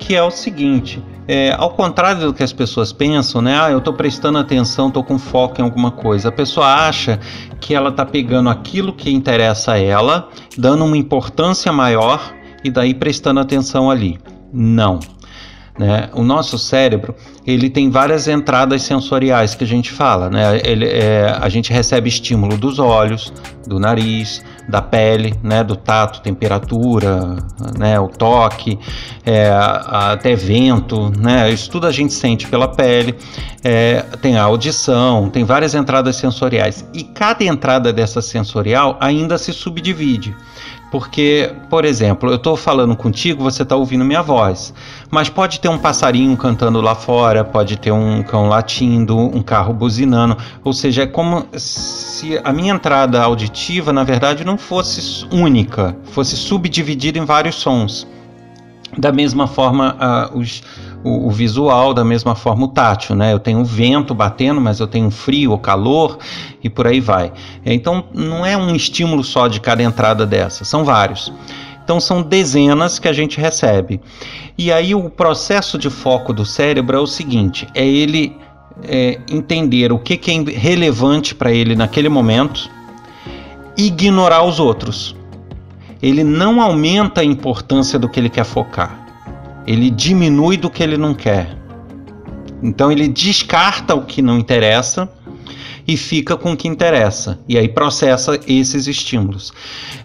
que 0.03 0.15
é 0.15 0.21
o 0.21 0.29
seguinte: 0.29 1.01
é, 1.27 1.53
ao 1.57 1.71
contrário 1.71 2.27
do 2.27 2.33
que 2.33 2.43
as 2.43 2.51
pessoas 2.51 2.91
pensam, 2.91 3.41
né? 3.41 3.57
Ah, 3.59 3.71
eu 3.71 3.77
estou 3.77 3.93
prestando 3.93 4.37
atenção, 4.37 4.89
estou 4.89 5.03
com 5.03 5.17
foco 5.17 5.61
em 5.61 5.63
alguma 5.63 5.91
coisa. 5.91 6.29
A 6.29 6.31
pessoa 6.31 6.67
acha 6.67 7.19
que 7.59 7.73
ela 7.73 7.89
está 7.89 8.05
pegando 8.05 8.49
aquilo 8.49 8.93
que 8.93 9.09
interessa 9.09 9.73
a 9.73 9.79
ela, 9.79 10.29
dando 10.57 10.83
uma 10.83 10.97
importância 10.97 11.71
maior 11.71 12.33
e 12.63 12.69
daí 12.69 12.93
prestando 12.93 13.39
atenção 13.39 13.89
ali. 13.89 14.19
Não. 14.51 14.99
Né? 15.77 16.09
O 16.13 16.21
nosso 16.21 16.59
cérebro 16.59 17.15
ele 17.47 17.67
tem 17.67 17.89
várias 17.89 18.27
entradas 18.27 18.83
sensoriais 18.83 19.55
que 19.55 19.63
a 19.63 19.67
gente 19.67 19.91
fala. 19.91 20.29
Né? 20.29 20.61
Ele, 20.63 20.85
é, 20.85 21.35
a 21.39 21.49
gente 21.49 21.71
recebe 21.71 22.09
estímulo 22.09 22.57
dos 22.57 22.77
olhos, 22.77 23.33
do 23.65 23.79
nariz, 23.79 24.43
da 24.67 24.81
pele, 24.81 25.33
né? 25.43 25.63
do 25.63 25.75
tato, 25.75 26.21
temperatura, 26.21 27.37
né? 27.77 27.99
o 27.99 28.07
toque, 28.07 28.79
é, 29.25 29.51
até 29.51 30.35
vento. 30.35 31.11
Né? 31.17 31.51
Isso 31.51 31.69
tudo 31.69 31.87
a 31.87 31.91
gente 31.91 32.13
sente 32.13 32.47
pela 32.47 32.67
pele. 32.67 33.15
É, 33.63 34.01
tem 34.21 34.37
a 34.37 34.43
audição, 34.43 35.29
tem 35.29 35.43
várias 35.43 35.73
entradas 35.73 36.15
sensoriais. 36.15 36.85
E 36.93 37.03
cada 37.03 37.43
entrada 37.43 37.91
dessa 37.91 38.21
sensorial 38.21 38.97
ainda 38.99 39.37
se 39.37 39.53
subdivide. 39.53 40.35
Porque, 40.93 41.51
por 41.71 41.85
exemplo, 41.85 42.29
eu 42.29 42.35
estou 42.35 42.55
falando 42.55 42.95
contigo, 42.95 43.41
você 43.41 43.63
está 43.63 43.75
ouvindo 43.75 44.05
minha 44.05 44.21
voz, 44.21 44.71
mas 45.09 45.27
pode 45.27 45.59
ter 45.59 45.67
um 45.67 45.79
passarinho 45.79 46.37
cantando 46.37 46.79
lá 46.81 46.93
fora, 46.93 47.43
pode 47.43 47.77
ter 47.77 47.91
um 47.91 48.21
cão 48.21 48.47
latindo, 48.47 49.17
um 49.17 49.41
carro 49.41 49.73
buzinando, 49.73 50.37
ou 50.63 50.71
seja, 50.71 51.01
é 51.01 51.07
como 51.07 51.47
se 51.57 52.39
a 52.43 52.53
minha 52.53 52.75
entrada 52.75 53.19
auditiva, 53.23 53.91
na 53.91 54.03
verdade, 54.03 54.45
não 54.45 54.55
fosse 54.55 55.25
única, 55.31 55.97
fosse 56.11 56.37
subdividida 56.37 57.17
em 57.17 57.25
vários 57.25 57.55
sons. 57.55 58.05
Da 58.95 59.11
mesma 59.11 59.47
forma, 59.47 59.97
uh, 60.31 60.37
os 60.37 60.61
o, 61.03 61.27
o, 61.27 61.31
visual, 61.31 61.93
da 61.93 62.03
mesma 62.03 62.33
forma 62.33 62.65
o 62.65 62.67
tátil, 62.67 63.15
né? 63.15 63.33
Eu 63.33 63.39
tenho 63.39 63.59
o 63.59 63.65
vento 63.65 64.13
batendo, 64.13 64.61
mas 64.61 64.79
eu 64.79 64.87
tenho 64.87 65.11
frio 65.11 65.51
ou 65.51 65.59
calor 65.59 66.17
e 66.63 66.69
por 66.69 66.87
aí 66.87 66.99
vai. 66.99 67.31
Então 67.65 68.05
não 68.13 68.45
é 68.45 68.55
um 68.55 68.75
estímulo 68.75 69.23
só 69.23 69.47
de 69.47 69.59
cada 69.59 69.83
entrada 69.83 70.25
dessa, 70.25 70.63
são 70.63 70.85
vários. 70.85 71.31
Então 71.83 71.99
são 71.99 72.21
dezenas 72.21 72.97
que 72.97 73.09
a 73.09 73.13
gente 73.13 73.39
recebe. 73.39 73.99
E 74.57 74.71
aí 74.71 74.95
o 74.95 75.09
processo 75.09 75.77
de 75.77 75.89
foco 75.89 76.31
do 76.31 76.45
cérebro 76.45 76.97
é 76.97 76.99
o 76.99 77.07
seguinte: 77.07 77.67
é 77.75 77.85
ele 77.85 78.35
é, 78.83 79.19
entender 79.29 79.91
o 79.91 79.99
que, 79.99 80.15
que 80.15 80.31
é 80.31 80.57
relevante 80.57 81.35
para 81.35 81.51
ele 81.51 81.75
naquele 81.75 82.07
momento, 82.07 82.69
ignorar 83.77 84.43
os 84.43 84.59
outros. 84.59 85.15
Ele 86.01 86.23
não 86.23 86.61
aumenta 86.61 87.21
a 87.21 87.23
importância 87.23 87.97
do 87.97 88.09
que 88.09 88.19
ele 88.19 88.29
quer 88.29 88.43
focar 88.43 89.02
ele 89.65 89.89
diminui 89.89 90.57
do 90.57 90.69
que 90.69 90.83
ele 90.83 90.97
não 90.97 91.13
quer. 91.13 91.57
Então 92.61 92.91
ele 92.91 93.07
descarta 93.07 93.93
o 93.93 94.05
que 94.05 94.21
não 94.21 94.37
interessa 94.37 95.09
e 95.87 95.97
fica 95.97 96.37
com 96.37 96.53
o 96.53 96.57
que 96.57 96.67
interessa. 96.67 97.39
E 97.47 97.57
aí 97.57 97.67
processa 97.67 98.39
esses 98.47 98.87
estímulos. 98.87 99.51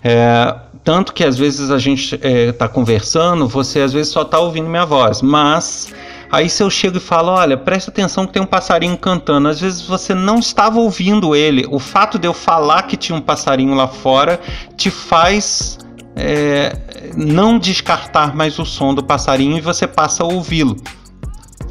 É, 0.03 0.55
tanto 0.83 1.13
que 1.13 1.23
às 1.23 1.39
vezes 1.39 1.71
a 1.71 1.79
gente 1.79 2.15
está 2.15 2.29
é, 2.29 2.53
tá 2.53 2.69
conversando, 2.69 3.47
você 3.47 3.81
às 3.81 3.93
vezes 3.93 4.13
só 4.13 4.23
está 4.23 4.39
ouvindo 4.39 4.69
minha 4.69 4.87
voz, 4.87 5.23
mas 5.23 5.93
aí 6.31 6.49
se 6.49 6.63
eu 6.63 6.71
chego 6.71 6.97
e 6.97 7.01
falo, 7.01 7.31
olha, 7.31 7.57
presta 7.57 7.91
atenção 7.91 8.27
que 8.27 8.33
tem 8.33 8.43
um 8.43 8.47
passarinho 8.47 8.97
cantando, 8.97 9.49
às 9.49 9.61
vezes 9.61 9.83
você 9.83 10.15
não 10.15 10.39
estava 10.39 10.81
ouvindo 10.81 11.37
ele. 11.37 11.67
O 11.71 11.79
fato 11.79 12.19
de 12.19 12.27
eu 12.27 12.35
falar 12.35 12.83
que 12.85 12.97
tinha 12.97 13.17
um 13.17 13.21
passarinho 13.21 13.75
lá 13.75 13.87
fora 13.87 14.41
te 14.77 14.91
faz 14.91 15.79
é, 16.17 16.77
não 17.17 17.59
descartar 17.59 18.35
mais 18.35 18.59
o 18.59 18.65
som 18.65 18.95
do 18.95 19.03
passarinho 19.03 19.57
e 19.57 19.61
você 19.61 19.87
passa 19.87 20.23
a 20.23 20.27
ouvi-lo. 20.27 20.77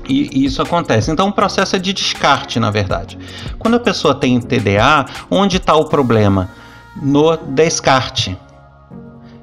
E, 0.08 0.46
isso 0.46 0.62
acontece. 0.62 1.12
Então, 1.12 1.30
o 1.30 1.34
processo 1.34 1.76
é 1.76 1.80
de 1.80 1.94
descarte, 1.94 2.60
na 2.60 2.72
verdade. 2.72 3.18
Quando 3.60 3.76
a 3.76 3.80
pessoa 3.80 4.16
tem 4.16 4.40
TDA, 4.40 5.06
onde 5.30 5.58
está 5.58 5.76
o 5.76 5.86
problema? 5.86 6.50
No 7.02 7.36
descarte. 7.36 8.38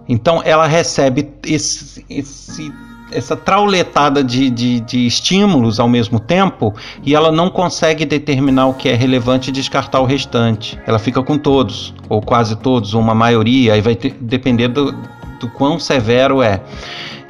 Então, 0.09 0.43
ela 0.45 0.67
recebe 0.67 1.33
esse, 1.45 2.05
esse 2.09 2.73
essa 3.13 3.37
trauletada 3.37 4.25
de, 4.25 4.51
de, 4.51 4.81
de, 4.81 5.07
estímulos 5.07 5.79
ao 5.79 5.89
mesmo 5.89 6.19
tempo 6.19 6.75
e 7.05 7.15
ela 7.15 7.31
não 7.31 7.49
consegue 7.49 8.05
determinar 8.05 8.67
o 8.67 8.75
que 8.75 8.89
é 8.89 8.95
relevante 8.95 9.51
e 9.51 9.53
descartar 9.53 10.01
o 10.01 10.05
restante. 10.05 10.79
Ela 10.85 10.99
fica 10.99 11.23
com 11.23 11.39
todos, 11.39 11.95
ou 12.09 12.21
quase 12.21 12.57
todos, 12.57 12.93
ou 12.93 13.01
uma 13.01 13.15
maioria, 13.15 13.75
aí 13.75 13.81
vai 13.81 13.95
ter, 13.95 14.17
depender 14.21 14.69
do, 14.69 14.93
do 15.41 15.49
quão 15.49 15.79
severo 15.79 16.43
é. 16.43 16.63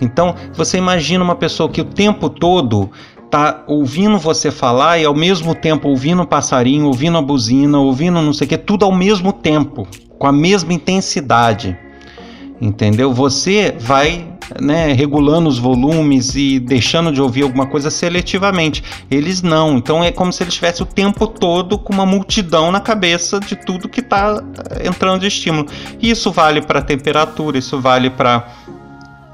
Então, 0.00 0.34
você 0.52 0.78
imagina 0.78 1.24
uma 1.24 1.36
pessoa 1.36 1.68
que 1.68 1.80
o 1.80 1.84
tempo 1.84 2.28
todo 2.28 2.90
tá 3.30 3.64
ouvindo 3.66 4.18
você 4.18 4.50
falar 4.50 4.98
e 4.98 5.04
ao 5.04 5.14
mesmo 5.14 5.54
tempo 5.54 5.88
ouvindo 5.88 6.22
o 6.22 6.26
passarinho, 6.26 6.86
ouvindo 6.86 7.18
a 7.18 7.22
buzina, 7.22 7.78
ouvindo 7.78 8.20
não 8.22 8.32
sei 8.32 8.46
o 8.46 8.48
que, 8.48 8.58
tudo 8.58 8.84
ao 8.84 8.92
mesmo 8.92 9.32
tempo, 9.32 9.86
com 10.18 10.26
a 10.26 10.32
mesma 10.32 10.72
intensidade. 10.72 11.76
Entendeu? 12.60 13.12
Você 13.12 13.74
vai 13.78 14.34
né, 14.60 14.92
regulando 14.92 15.48
os 15.48 15.58
volumes 15.58 16.34
e 16.34 16.58
deixando 16.58 17.12
de 17.12 17.20
ouvir 17.20 17.42
alguma 17.42 17.66
coisa 17.66 17.90
seletivamente. 17.90 18.82
Eles 19.10 19.42
não. 19.42 19.76
Então 19.76 20.02
é 20.02 20.10
como 20.10 20.32
se 20.32 20.42
eles 20.42 20.54
estivessem 20.54 20.84
o 20.84 20.86
tempo 20.86 21.26
todo 21.26 21.78
com 21.78 21.92
uma 21.92 22.06
multidão 22.06 22.70
na 22.70 22.80
cabeça 22.80 23.40
de 23.40 23.56
tudo 23.56 23.88
que 23.88 24.00
está 24.00 24.42
eh, 24.70 24.86
entrando 24.86 25.20
de 25.20 25.26
estímulo. 25.26 25.66
Isso 26.00 26.30
vale 26.30 26.60
para 26.60 26.82
temperatura, 26.82 27.58
isso 27.58 27.80
vale 27.80 28.10
para 28.10 28.48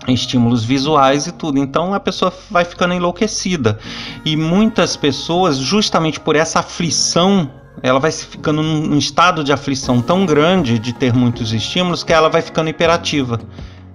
estímulos 0.08 0.64
visuais 0.64 1.26
e 1.26 1.32
tudo. 1.32 1.58
Então 1.58 1.92
a 1.92 2.00
pessoa 2.00 2.32
vai 2.50 2.64
ficando 2.64 2.94
enlouquecida. 2.94 3.78
E 4.24 4.36
muitas 4.36 4.96
pessoas, 4.96 5.58
justamente 5.58 6.18
por 6.18 6.36
essa 6.36 6.60
aflição 6.60 7.50
ela 7.82 7.98
vai 7.98 8.12
ficando 8.12 8.62
num 8.62 8.98
estado 8.98 9.42
de 9.42 9.52
aflição 9.52 10.00
tão 10.00 10.26
grande 10.26 10.78
de 10.78 10.92
ter 10.92 11.14
muitos 11.14 11.52
estímulos 11.52 12.02
que 12.04 12.12
ela 12.12 12.28
vai 12.28 12.42
ficando 12.42 12.68
hiperativa. 12.68 13.40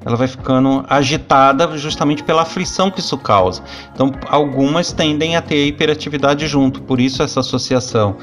Ela 0.04 0.16
vai 0.16 0.28
ficando 0.28 0.86
agitada 0.88 1.78
justamente 1.78 2.24
pela 2.24 2.44
aflição 2.44 2.92
que 2.92 3.00
isso 3.00 3.18
causa. 3.18 3.64
Então, 3.94 4.12
algumas 4.28 4.92
tendem 4.92 5.36
a 5.36 5.42
ter 5.42 5.66
hiperatividade 5.66 6.48
junto, 6.48 6.82
por 6.82 7.00
isso 7.00 7.24
essa 7.24 7.40
associação. 7.40 8.18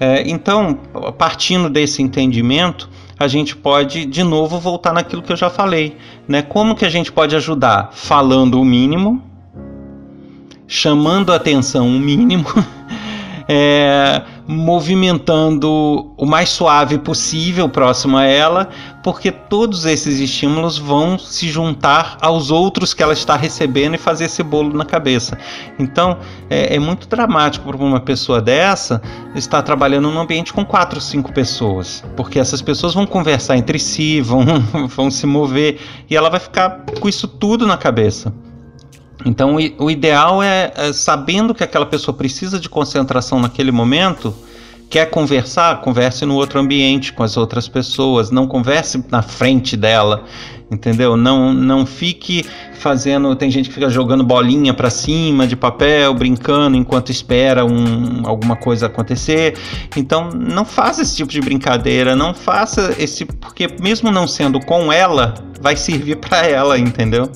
É, 0.00 0.22
então, 0.26 0.78
partindo 1.18 1.68
desse 1.68 2.02
entendimento, 2.02 2.88
a 3.18 3.28
gente 3.28 3.54
pode 3.54 4.06
de 4.06 4.24
novo 4.24 4.58
voltar 4.58 4.94
naquilo 4.94 5.20
que 5.20 5.30
eu 5.30 5.36
já 5.36 5.50
falei, 5.50 5.98
né? 6.26 6.40
Como 6.40 6.74
que 6.74 6.86
a 6.86 6.88
gente 6.88 7.12
pode 7.12 7.36
ajudar? 7.36 7.90
Falando 7.92 8.58
o 8.58 8.64
mínimo, 8.64 9.22
chamando 10.66 11.34
a 11.34 11.36
atenção 11.36 11.86
o 11.86 12.00
mínimo, 12.00 12.46
é, 13.46 14.22
movimentando 14.50 16.12
o 16.16 16.26
mais 16.26 16.48
suave 16.48 16.98
possível 16.98 17.68
próximo 17.68 18.16
a 18.16 18.24
ela, 18.24 18.68
porque 19.00 19.30
todos 19.30 19.86
esses 19.86 20.18
estímulos 20.18 20.76
vão 20.76 21.16
se 21.16 21.48
juntar 21.48 22.16
aos 22.20 22.50
outros 22.50 22.92
que 22.92 23.00
ela 23.00 23.12
está 23.12 23.36
recebendo 23.36 23.94
e 23.94 23.98
fazer 23.98 24.24
esse 24.24 24.42
bolo 24.42 24.76
na 24.76 24.84
cabeça. 24.84 25.38
Então 25.78 26.18
é, 26.50 26.74
é 26.74 26.78
muito 26.80 27.06
dramático 27.06 27.64
para 27.64 27.76
uma 27.76 28.00
pessoa 28.00 28.42
dessa 28.42 29.00
estar 29.36 29.62
trabalhando 29.62 30.10
num 30.10 30.18
ambiente 30.18 30.52
com 30.52 30.64
quatro, 30.64 31.00
cinco 31.00 31.32
pessoas, 31.32 32.02
porque 32.16 32.40
essas 32.40 32.60
pessoas 32.60 32.92
vão 32.92 33.06
conversar 33.06 33.56
entre 33.56 33.78
si, 33.78 34.20
vão, 34.20 34.44
vão 34.96 35.12
se 35.12 35.26
mover 35.26 35.78
e 36.10 36.16
ela 36.16 36.28
vai 36.28 36.40
ficar 36.40 36.84
com 37.00 37.08
isso 37.08 37.28
tudo 37.28 37.68
na 37.68 37.76
cabeça. 37.76 38.34
Então, 39.24 39.56
o 39.78 39.90
ideal 39.90 40.42
é, 40.42 40.72
é, 40.74 40.92
sabendo 40.92 41.54
que 41.54 41.62
aquela 41.62 41.86
pessoa 41.86 42.16
precisa 42.16 42.58
de 42.58 42.68
concentração 42.68 43.38
naquele 43.40 43.70
momento, 43.70 44.34
quer 44.88 45.06
conversar, 45.06 45.80
converse 45.82 46.24
no 46.26 46.34
outro 46.34 46.58
ambiente 46.58 47.12
com 47.12 47.22
as 47.22 47.36
outras 47.36 47.68
pessoas, 47.68 48.30
não 48.30 48.46
converse 48.46 49.04
na 49.10 49.22
frente 49.22 49.76
dela, 49.76 50.24
entendeu? 50.70 51.16
Não, 51.16 51.52
não 51.52 51.84
fique 51.84 52.44
fazendo. 52.74 53.36
Tem 53.36 53.50
gente 53.50 53.68
que 53.68 53.74
fica 53.74 53.90
jogando 53.90 54.24
bolinha 54.24 54.72
para 54.72 54.90
cima 54.90 55.46
de 55.46 55.54
papel, 55.54 56.14
brincando 56.14 56.76
enquanto 56.76 57.10
espera 57.10 57.64
um, 57.64 58.22
alguma 58.24 58.56
coisa 58.56 58.86
acontecer. 58.86 59.56
Então, 59.96 60.30
não 60.30 60.64
faça 60.64 61.02
esse 61.02 61.16
tipo 61.16 61.30
de 61.30 61.40
brincadeira, 61.40 62.16
não 62.16 62.34
faça 62.34 62.94
esse. 62.98 63.24
Porque, 63.26 63.68
mesmo 63.80 64.10
não 64.10 64.26
sendo 64.26 64.58
com 64.60 64.92
ela, 64.92 65.34
vai 65.60 65.76
servir 65.76 66.16
para 66.16 66.46
ela, 66.46 66.78
entendeu? 66.78 67.30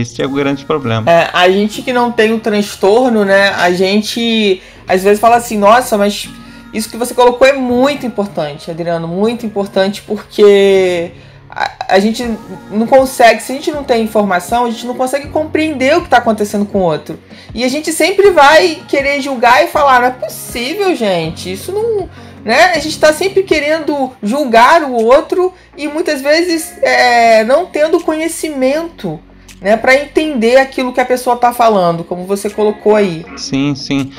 Esse 0.00 0.22
é 0.22 0.26
o 0.26 0.30
grande 0.30 0.64
problema. 0.64 1.10
É, 1.10 1.30
a 1.32 1.48
gente 1.50 1.82
que 1.82 1.92
não 1.92 2.12
tem 2.12 2.32
o 2.32 2.40
transtorno, 2.40 3.24
né? 3.24 3.50
A 3.50 3.70
gente 3.72 4.62
às 4.86 5.02
vezes 5.02 5.20
fala 5.20 5.36
assim, 5.36 5.58
nossa, 5.58 5.98
mas 5.98 6.28
isso 6.72 6.88
que 6.88 6.96
você 6.96 7.14
colocou 7.14 7.46
é 7.46 7.52
muito 7.52 8.06
importante, 8.06 8.70
Adriano, 8.70 9.08
muito 9.08 9.44
importante 9.44 10.02
porque 10.02 11.12
a, 11.50 11.94
a 11.94 11.98
gente 11.98 12.22
não 12.70 12.86
consegue, 12.86 13.42
se 13.42 13.52
a 13.52 13.54
gente 13.54 13.72
não 13.72 13.82
tem 13.82 14.04
informação, 14.04 14.66
a 14.66 14.70
gente 14.70 14.86
não 14.86 14.94
consegue 14.94 15.28
compreender 15.28 15.96
o 15.96 16.00
que 16.00 16.06
está 16.06 16.18
acontecendo 16.18 16.66
com 16.66 16.78
o 16.78 16.82
outro. 16.82 17.18
E 17.54 17.64
a 17.64 17.68
gente 17.68 17.92
sempre 17.92 18.30
vai 18.30 18.82
querer 18.86 19.20
julgar 19.20 19.64
e 19.64 19.68
falar, 19.68 20.00
não 20.00 20.08
é 20.08 20.10
possível, 20.10 20.94
gente, 20.94 21.50
isso 21.52 21.72
não. 21.72 22.08
Né? 22.44 22.72
A 22.72 22.78
gente 22.78 22.90
está 22.90 23.12
sempre 23.12 23.42
querendo 23.42 24.12
julgar 24.22 24.84
o 24.84 24.92
outro 24.92 25.52
e 25.76 25.88
muitas 25.88 26.20
vezes 26.20 26.76
é, 26.80 27.42
não 27.42 27.66
tendo 27.66 27.98
conhecimento 28.00 29.18
né, 29.60 29.76
para 29.76 29.94
entender 29.94 30.56
aquilo 30.56 30.92
que 30.92 31.00
a 31.00 31.04
pessoa 31.04 31.36
está 31.36 31.52
falando, 31.52 32.04
como 32.04 32.24
você 32.24 32.50
colocou 32.50 32.94
aí. 32.94 33.24
Sim, 33.36 33.74
sim. 33.74 34.12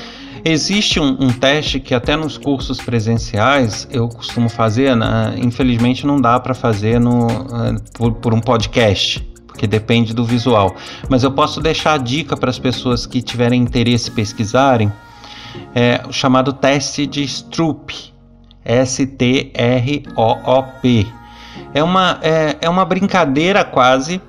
Existe 0.43 0.99
um, 0.99 1.17
um, 1.19 1.29
teste 1.33 1.79
que 1.79 1.93
até 1.93 2.15
nos 2.15 2.37
cursos 2.37 2.79
presenciais 2.79 3.87
eu 3.91 4.07
costumo 4.07 4.49
fazer, 4.49 4.95
né? 4.95 5.35
infelizmente 5.37 6.07
não 6.07 6.21
dá 6.21 6.39
para 6.39 6.53
fazer 6.53 6.99
no, 6.99 7.27
uh, 7.27 7.81
por, 7.93 8.13
por 8.13 8.33
um 8.33 8.39
podcast, 8.39 9.19
porque 9.45 9.67
depende 9.67 10.13
do 10.13 10.23
visual. 10.23 10.75
Mas 11.09 11.23
eu 11.23 11.31
posso 11.31 11.59
deixar 11.59 11.93
a 11.93 11.97
dica 11.97 12.37
para 12.37 12.49
as 12.49 12.59
pessoas 12.59 13.05
que 13.05 13.21
tiverem 13.21 13.61
interesse 13.61 14.09
em 14.09 14.13
pesquisarem, 14.13 14.89
é 15.75 16.01
o 16.07 16.13
chamado 16.13 16.53
teste 16.53 17.05
de 17.05 17.23
Stroop, 17.23 17.93
S-T-R-O-O-P. 18.63 19.57
É 21.73 21.83
uma, 21.83 22.19
é, 22.21 22.57
é 22.61 22.69
uma 22.69 22.85
brincadeira 22.85 23.65
quase 23.65 24.21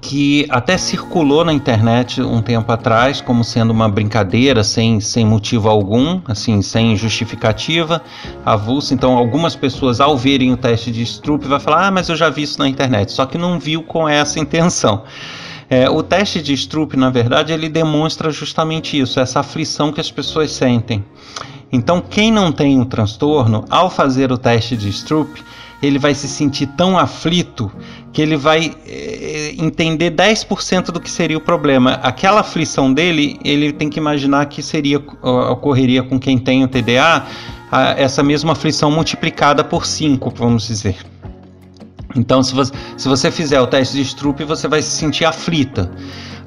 que 0.00 0.46
até 0.50 0.76
circulou 0.76 1.44
na 1.44 1.52
internet 1.52 2.20
um 2.20 2.42
tempo 2.42 2.70
atrás 2.70 3.20
como 3.20 3.44
sendo 3.44 3.70
uma 3.70 3.88
brincadeira 3.88 4.64
sem, 4.64 5.00
sem 5.00 5.24
motivo 5.24 5.68
algum, 5.68 6.20
assim, 6.26 6.60
sem 6.62 6.96
justificativa, 6.96 8.02
avulsa. 8.44 8.94
Então, 8.94 9.16
algumas 9.16 9.54
pessoas 9.54 10.00
ao 10.00 10.16
verem 10.16 10.52
o 10.52 10.56
teste 10.56 10.90
de 10.90 11.02
Stroop 11.02 11.46
vai 11.46 11.60
falar: 11.60 11.86
"Ah, 11.86 11.90
mas 11.90 12.08
eu 12.08 12.16
já 12.16 12.28
vi 12.28 12.42
isso 12.42 12.58
na 12.58 12.68
internet", 12.68 13.12
só 13.12 13.26
que 13.26 13.38
não 13.38 13.58
viu 13.58 13.82
com 13.82 14.08
essa 14.08 14.38
intenção. 14.38 15.04
É, 15.68 15.90
o 15.90 16.02
teste 16.02 16.40
de 16.40 16.54
Stroop, 16.54 16.96
na 16.96 17.10
verdade, 17.10 17.52
ele 17.52 17.68
demonstra 17.68 18.30
justamente 18.30 18.98
isso, 18.98 19.18
essa 19.18 19.40
aflição 19.40 19.92
que 19.92 20.00
as 20.00 20.10
pessoas 20.10 20.52
sentem. 20.52 21.04
Então, 21.72 22.00
quem 22.00 22.30
não 22.30 22.52
tem 22.52 22.80
o 22.80 22.84
transtorno, 22.84 23.64
ao 23.68 23.90
fazer 23.90 24.30
o 24.30 24.38
teste 24.38 24.76
de 24.76 24.88
Stroop, 24.88 25.42
ele 25.82 25.98
vai 25.98 26.14
se 26.14 26.26
sentir 26.26 26.66
tão 26.68 26.98
aflito 26.98 27.70
que 28.12 28.22
ele 28.22 28.36
vai 28.36 28.74
é, 28.86 29.54
entender 29.58 30.10
10% 30.10 30.86
do 30.86 31.00
que 31.00 31.10
seria 31.10 31.36
o 31.36 31.40
problema. 31.40 31.92
Aquela 32.02 32.40
aflição 32.40 32.92
dele, 32.92 33.38
ele 33.44 33.72
tem 33.72 33.90
que 33.90 33.98
imaginar 33.98 34.46
que 34.46 34.62
seria 34.62 34.98
ocorreria 34.98 36.02
com 36.02 36.18
quem 36.18 36.38
tem 36.38 36.64
o 36.64 36.68
TDA, 36.68 37.26
a, 37.70 37.90
essa 37.92 38.22
mesma 38.22 38.52
aflição 38.52 38.90
multiplicada 38.90 39.62
por 39.62 39.84
5, 39.84 40.32
vamos 40.34 40.66
dizer. 40.66 40.96
Então, 42.14 42.42
se 42.42 42.54
você, 42.54 42.72
se 42.96 43.08
você 43.08 43.30
fizer 43.30 43.60
o 43.60 43.66
teste 43.66 43.96
de 43.96 44.02
Stroop, 44.04 44.42
você 44.44 44.66
vai 44.66 44.80
se 44.80 44.90
sentir 44.90 45.24
aflita. 45.24 45.90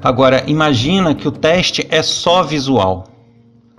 Agora, 0.02 0.42
imagina 0.46 1.14
que 1.14 1.28
o 1.28 1.30
teste 1.30 1.86
é 1.90 2.02
só 2.02 2.42
visual. 2.42 3.09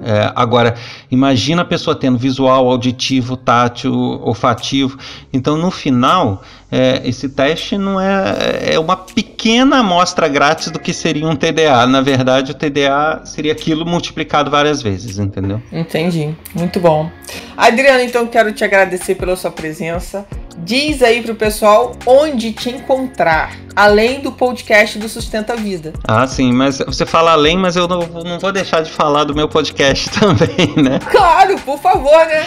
É, 0.03 0.31
agora, 0.35 0.75
imagina 1.09 1.61
a 1.61 1.65
pessoa 1.65 1.95
tendo 1.95 2.17
visual, 2.17 2.69
auditivo, 2.69 3.37
tátil, 3.37 3.93
olfativo. 3.93 4.97
Então, 5.31 5.55
no 5.57 5.69
final, 5.69 6.41
é, 6.71 7.01
esse 7.03 7.29
teste 7.29 7.77
não 7.77 7.99
é, 7.99 8.73
é 8.73 8.79
uma 8.79 8.95
pequena 8.95 9.77
amostra 9.79 10.27
grátis 10.27 10.71
do 10.71 10.79
que 10.79 10.93
seria 10.93 11.27
um 11.27 11.35
TDA. 11.35 11.85
Na 11.85 12.01
verdade, 12.01 12.51
o 12.51 12.55
TDA 12.55 13.21
seria 13.25 13.51
aquilo 13.51 13.85
multiplicado 13.85 14.49
várias 14.49 14.81
vezes, 14.81 15.19
entendeu? 15.19 15.61
Entendi. 15.71 16.35
Muito 16.55 16.79
bom. 16.79 17.09
Adriana, 17.55 18.03
então 18.03 18.25
quero 18.25 18.51
te 18.53 18.63
agradecer 18.63 19.15
pela 19.15 19.35
sua 19.35 19.51
presença. 19.51 20.25
Diz 20.63 21.01
aí 21.01 21.23
pro 21.23 21.33
pessoal 21.33 21.95
onde 22.05 22.53
te 22.53 22.69
encontrar, 22.69 23.55
além 23.75 24.21
do 24.21 24.31
podcast 24.31 24.99
do 24.99 25.09
Sustenta 25.09 25.53
a 25.53 25.55
Vida. 25.55 25.91
Ah, 26.07 26.27
sim, 26.27 26.53
mas 26.53 26.77
você 26.77 27.03
fala 27.03 27.31
além, 27.31 27.57
mas 27.57 27.75
eu 27.75 27.87
não, 27.87 28.01
não 28.01 28.39
vou 28.39 28.51
deixar 28.51 28.81
de 28.81 28.91
falar 28.91 29.23
do 29.23 29.33
meu 29.33 29.49
podcast 29.49 30.09
também, 30.19 30.75
né? 30.83 30.99
Claro, 31.09 31.57
por 31.61 31.79
favor, 31.79 32.25
né? 32.27 32.45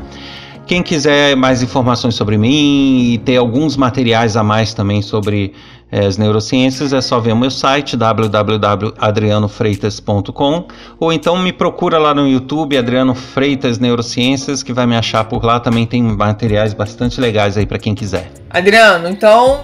Quem 0.66 0.82
quiser 0.82 1.36
mais 1.36 1.62
informações 1.62 2.14
sobre 2.14 2.38
mim 2.38 3.12
e 3.12 3.18
ter 3.18 3.36
alguns 3.36 3.76
materiais 3.76 4.34
a 4.34 4.42
mais 4.42 4.72
também 4.72 5.02
sobre 5.02 5.52
as 5.90 6.16
neurociências, 6.18 6.92
é 6.92 7.00
só 7.00 7.18
ver 7.20 7.32
o 7.32 7.36
meu 7.36 7.50
site 7.50 7.96
www.adrianofreitas.com 7.96 10.66
ou 10.98 11.12
então 11.12 11.38
me 11.38 11.52
procura 11.52 11.98
lá 11.98 12.12
no 12.12 12.26
YouTube 12.26 12.76
Adriano 12.76 13.14
Freitas 13.14 13.78
Neurociências 13.78 14.60
que 14.62 14.72
vai 14.72 14.86
me 14.86 14.96
achar 14.96 15.24
por 15.24 15.44
lá, 15.44 15.60
também 15.60 15.86
tem 15.86 16.02
materiais 16.02 16.74
bastante 16.74 17.20
legais 17.20 17.56
aí 17.56 17.66
para 17.66 17.78
quem 17.78 17.94
quiser. 17.94 18.32
Adriano, 18.50 19.08
então 19.08 19.60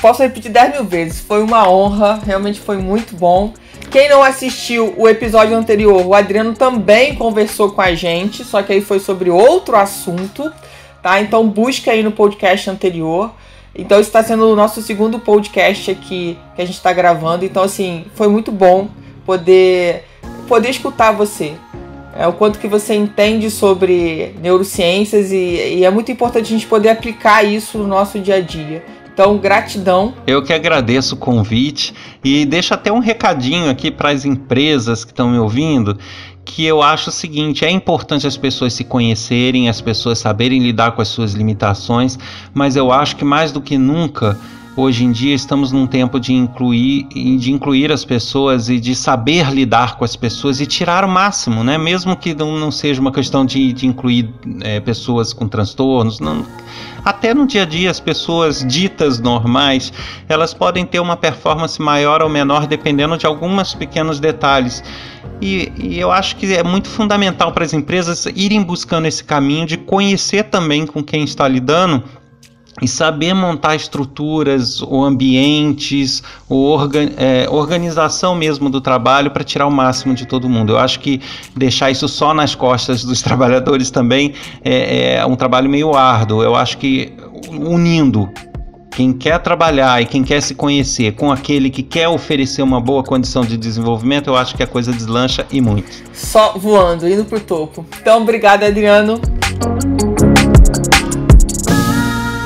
posso 0.00 0.22
repetir 0.22 0.50
10 0.50 0.72
mil 0.72 0.84
vezes, 0.84 1.20
foi 1.20 1.40
uma 1.42 1.68
honra, 1.68 2.18
realmente 2.24 2.58
foi 2.60 2.78
muito 2.78 3.14
bom. 3.16 3.52
Quem 3.90 4.08
não 4.08 4.22
assistiu 4.22 4.94
o 4.96 5.08
episódio 5.08 5.56
anterior, 5.56 6.06
o 6.06 6.14
Adriano 6.14 6.54
também 6.54 7.14
conversou 7.14 7.72
com 7.72 7.80
a 7.80 7.94
gente, 7.94 8.44
só 8.44 8.62
que 8.62 8.72
aí 8.72 8.80
foi 8.80 8.98
sobre 8.98 9.30
outro 9.30 9.76
assunto 9.76 10.50
tá? 11.02 11.20
Então 11.20 11.46
busca 11.46 11.90
aí 11.90 12.02
no 12.02 12.12
podcast 12.12 12.70
anterior. 12.70 13.34
Então 13.74 13.98
está 14.00 14.22
sendo 14.22 14.50
o 14.50 14.56
nosso 14.56 14.82
segundo 14.82 15.18
podcast 15.18 15.90
aqui 15.90 16.38
que 16.54 16.62
a 16.62 16.64
gente 16.64 16.76
está 16.76 16.92
gravando. 16.92 17.44
Então 17.44 17.62
assim 17.62 18.04
foi 18.14 18.28
muito 18.28 18.52
bom 18.52 18.88
poder 19.24 20.04
poder 20.46 20.70
escutar 20.70 21.12
você. 21.12 21.54
É 22.14 22.26
o 22.26 22.32
quanto 22.34 22.58
que 22.58 22.68
você 22.68 22.94
entende 22.94 23.50
sobre 23.50 24.34
neurociências 24.42 25.32
e, 25.32 25.78
e 25.78 25.84
é 25.84 25.90
muito 25.90 26.12
importante 26.12 26.44
a 26.44 26.56
gente 26.56 26.66
poder 26.66 26.90
aplicar 26.90 27.42
isso 27.42 27.78
no 27.78 27.86
nosso 27.86 28.18
dia 28.18 28.36
a 28.36 28.40
dia. 28.40 28.84
Então, 29.12 29.36
gratidão. 29.36 30.14
Eu 30.26 30.42
que 30.42 30.54
agradeço 30.54 31.14
o 31.14 31.18
convite 31.18 31.94
e 32.24 32.46
deixo 32.46 32.72
até 32.72 32.90
um 32.90 32.98
recadinho 32.98 33.70
aqui 33.70 33.90
para 33.90 34.08
as 34.08 34.24
empresas 34.24 35.04
que 35.04 35.12
estão 35.12 35.30
me 35.30 35.38
ouvindo, 35.38 35.98
que 36.44 36.64
eu 36.64 36.82
acho 36.82 37.10
o 37.10 37.12
seguinte: 37.12 37.64
é 37.64 37.70
importante 37.70 38.26
as 38.26 38.36
pessoas 38.36 38.72
se 38.72 38.84
conhecerem, 38.84 39.68
as 39.68 39.80
pessoas 39.80 40.18
saberem 40.18 40.60
lidar 40.60 40.92
com 40.92 41.02
as 41.02 41.08
suas 41.08 41.32
limitações, 41.32 42.18
mas 42.52 42.76
eu 42.76 42.92
acho 42.92 43.16
que 43.16 43.24
mais 43.24 43.52
do 43.52 43.60
que 43.60 43.78
nunca 43.78 44.38
Hoje 44.74 45.04
em 45.04 45.12
dia 45.12 45.34
estamos 45.34 45.70
num 45.70 45.86
tempo 45.86 46.18
de 46.18 46.32
incluir, 46.32 47.04
de 47.04 47.52
incluir 47.52 47.92
as 47.92 48.06
pessoas 48.06 48.70
e 48.70 48.80
de 48.80 48.94
saber 48.94 49.50
lidar 49.52 49.98
com 49.98 50.04
as 50.04 50.16
pessoas 50.16 50.62
e 50.62 50.66
tirar 50.66 51.04
o 51.04 51.08
máximo, 51.08 51.62
né? 51.62 51.76
Mesmo 51.76 52.16
que 52.16 52.34
não, 52.34 52.70
seja 52.70 52.98
uma 52.98 53.12
questão 53.12 53.44
de, 53.44 53.70
de 53.74 53.86
incluir 53.86 54.30
é, 54.62 54.80
pessoas 54.80 55.34
com 55.34 55.46
transtornos, 55.46 56.20
não, 56.20 56.46
até 57.04 57.34
no 57.34 57.46
dia 57.46 57.62
a 57.62 57.66
dia 57.66 57.90
as 57.90 58.00
pessoas 58.00 58.64
ditas 58.66 59.18
normais, 59.18 59.92
elas 60.26 60.54
podem 60.54 60.86
ter 60.86 61.00
uma 61.00 61.18
performance 61.18 61.80
maior 61.82 62.22
ou 62.22 62.30
menor 62.30 62.66
dependendo 62.66 63.18
de 63.18 63.26
alguns 63.26 63.74
pequenos 63.74 64.18
detalhes. 64.18 64.82
E, 65.42 65.72
e, 65.76 65.98
eu 65.98 66.12
acho 66.12 66.36
que 66.36 66.54
é 66.54 66.62
muito 66.62 66.88
fundamental 66.88 67.50
para 67.50 67.64
as 67.64 67.72
empresas 67.72 68.26
irem 68.36 68.62
buscando 68.62 69.06
esse 69.06 69.24
caminho 69.24 69.66
de 69.66 69.76
conhecer 69.76 70.44
também 70.44 70.86
com 70.86 71.02
quem 71.02 71.24
está 71.24 71.48
lidando 71.48 72.04
e 72.80 72.86
saber 72.86 73.34
montar 73.34 73.74
estruturas 73.74 74.80
ou 74.80 75.04
ambientes 75.04 76.22
ou 76.48 76.60
organ, 76.68 77.10
é, 77.16 77.48
organização 77.50 78.36
mesmo 78.36 78.70
do 78.70 78.80
trabalho 78.80 79.32
para 79.32 79.42
tirar 79.42 79.66
o 79.66 79.70
máximo 79.70 80.14
de 80.14 80.26
todo 80.26 80.48
mundo. 80.48 80.74
Eu 80.74 80.78
acho 80.78 81.00
que 81.00 81.20
deixar 81.56 81.90
isso 81.90 82.06
só 82.06 82.32
nas 82.32 82.54
costas 82.54 83.02
dos 83.02 83.20
trabalhadores 83.22 83.90
também 83.90 84.34
é, 84.64 85.16
é 85.16 85.26
um 85.26 85.34
trabalho 85.34 85.68
meio 85.68 85.92
árduo. 85.92 86.40
Eu 86.40 86.54
acho 86.54 86.78
que 86.78 87.12
unindo 87.50 88.30
quem 88.92 89.12
quer 89.12 89.38
trabalhar 89.38 90.02
e 90.02 90.06
quem 90.06 90.22
quer 90.22 90.42
se 90.42 90.54
conhecer 90.54 91.12
com 91.12 91.32
aquele 91.32 91.70
que 91.70 91.82
quer 91.82 92.08
oferecer 92.08 92.62
uma 92.62 92.80
boa 92.80 93.02
condição 93.02 93.42
de 93.42 93.56
desenvolvimento, 93.56 94.28
eu 94.28 94.36
acho 94.36 94.54
que 94.54 94.62
a 94.62 94.66
coisa 94.66 94.92
deslancha 94.92 95.46
e 95.50 95.60
muito. 95.60 95.90
Só 96.12 96.52
voando, 96.56 97.08
indo 97.08 97.24
pro 97.24 97.40
topo. 97.40 97.84
Então, 98.00 98.20
obrigado, 98.22 98.64
Adriano. 98.64 99.20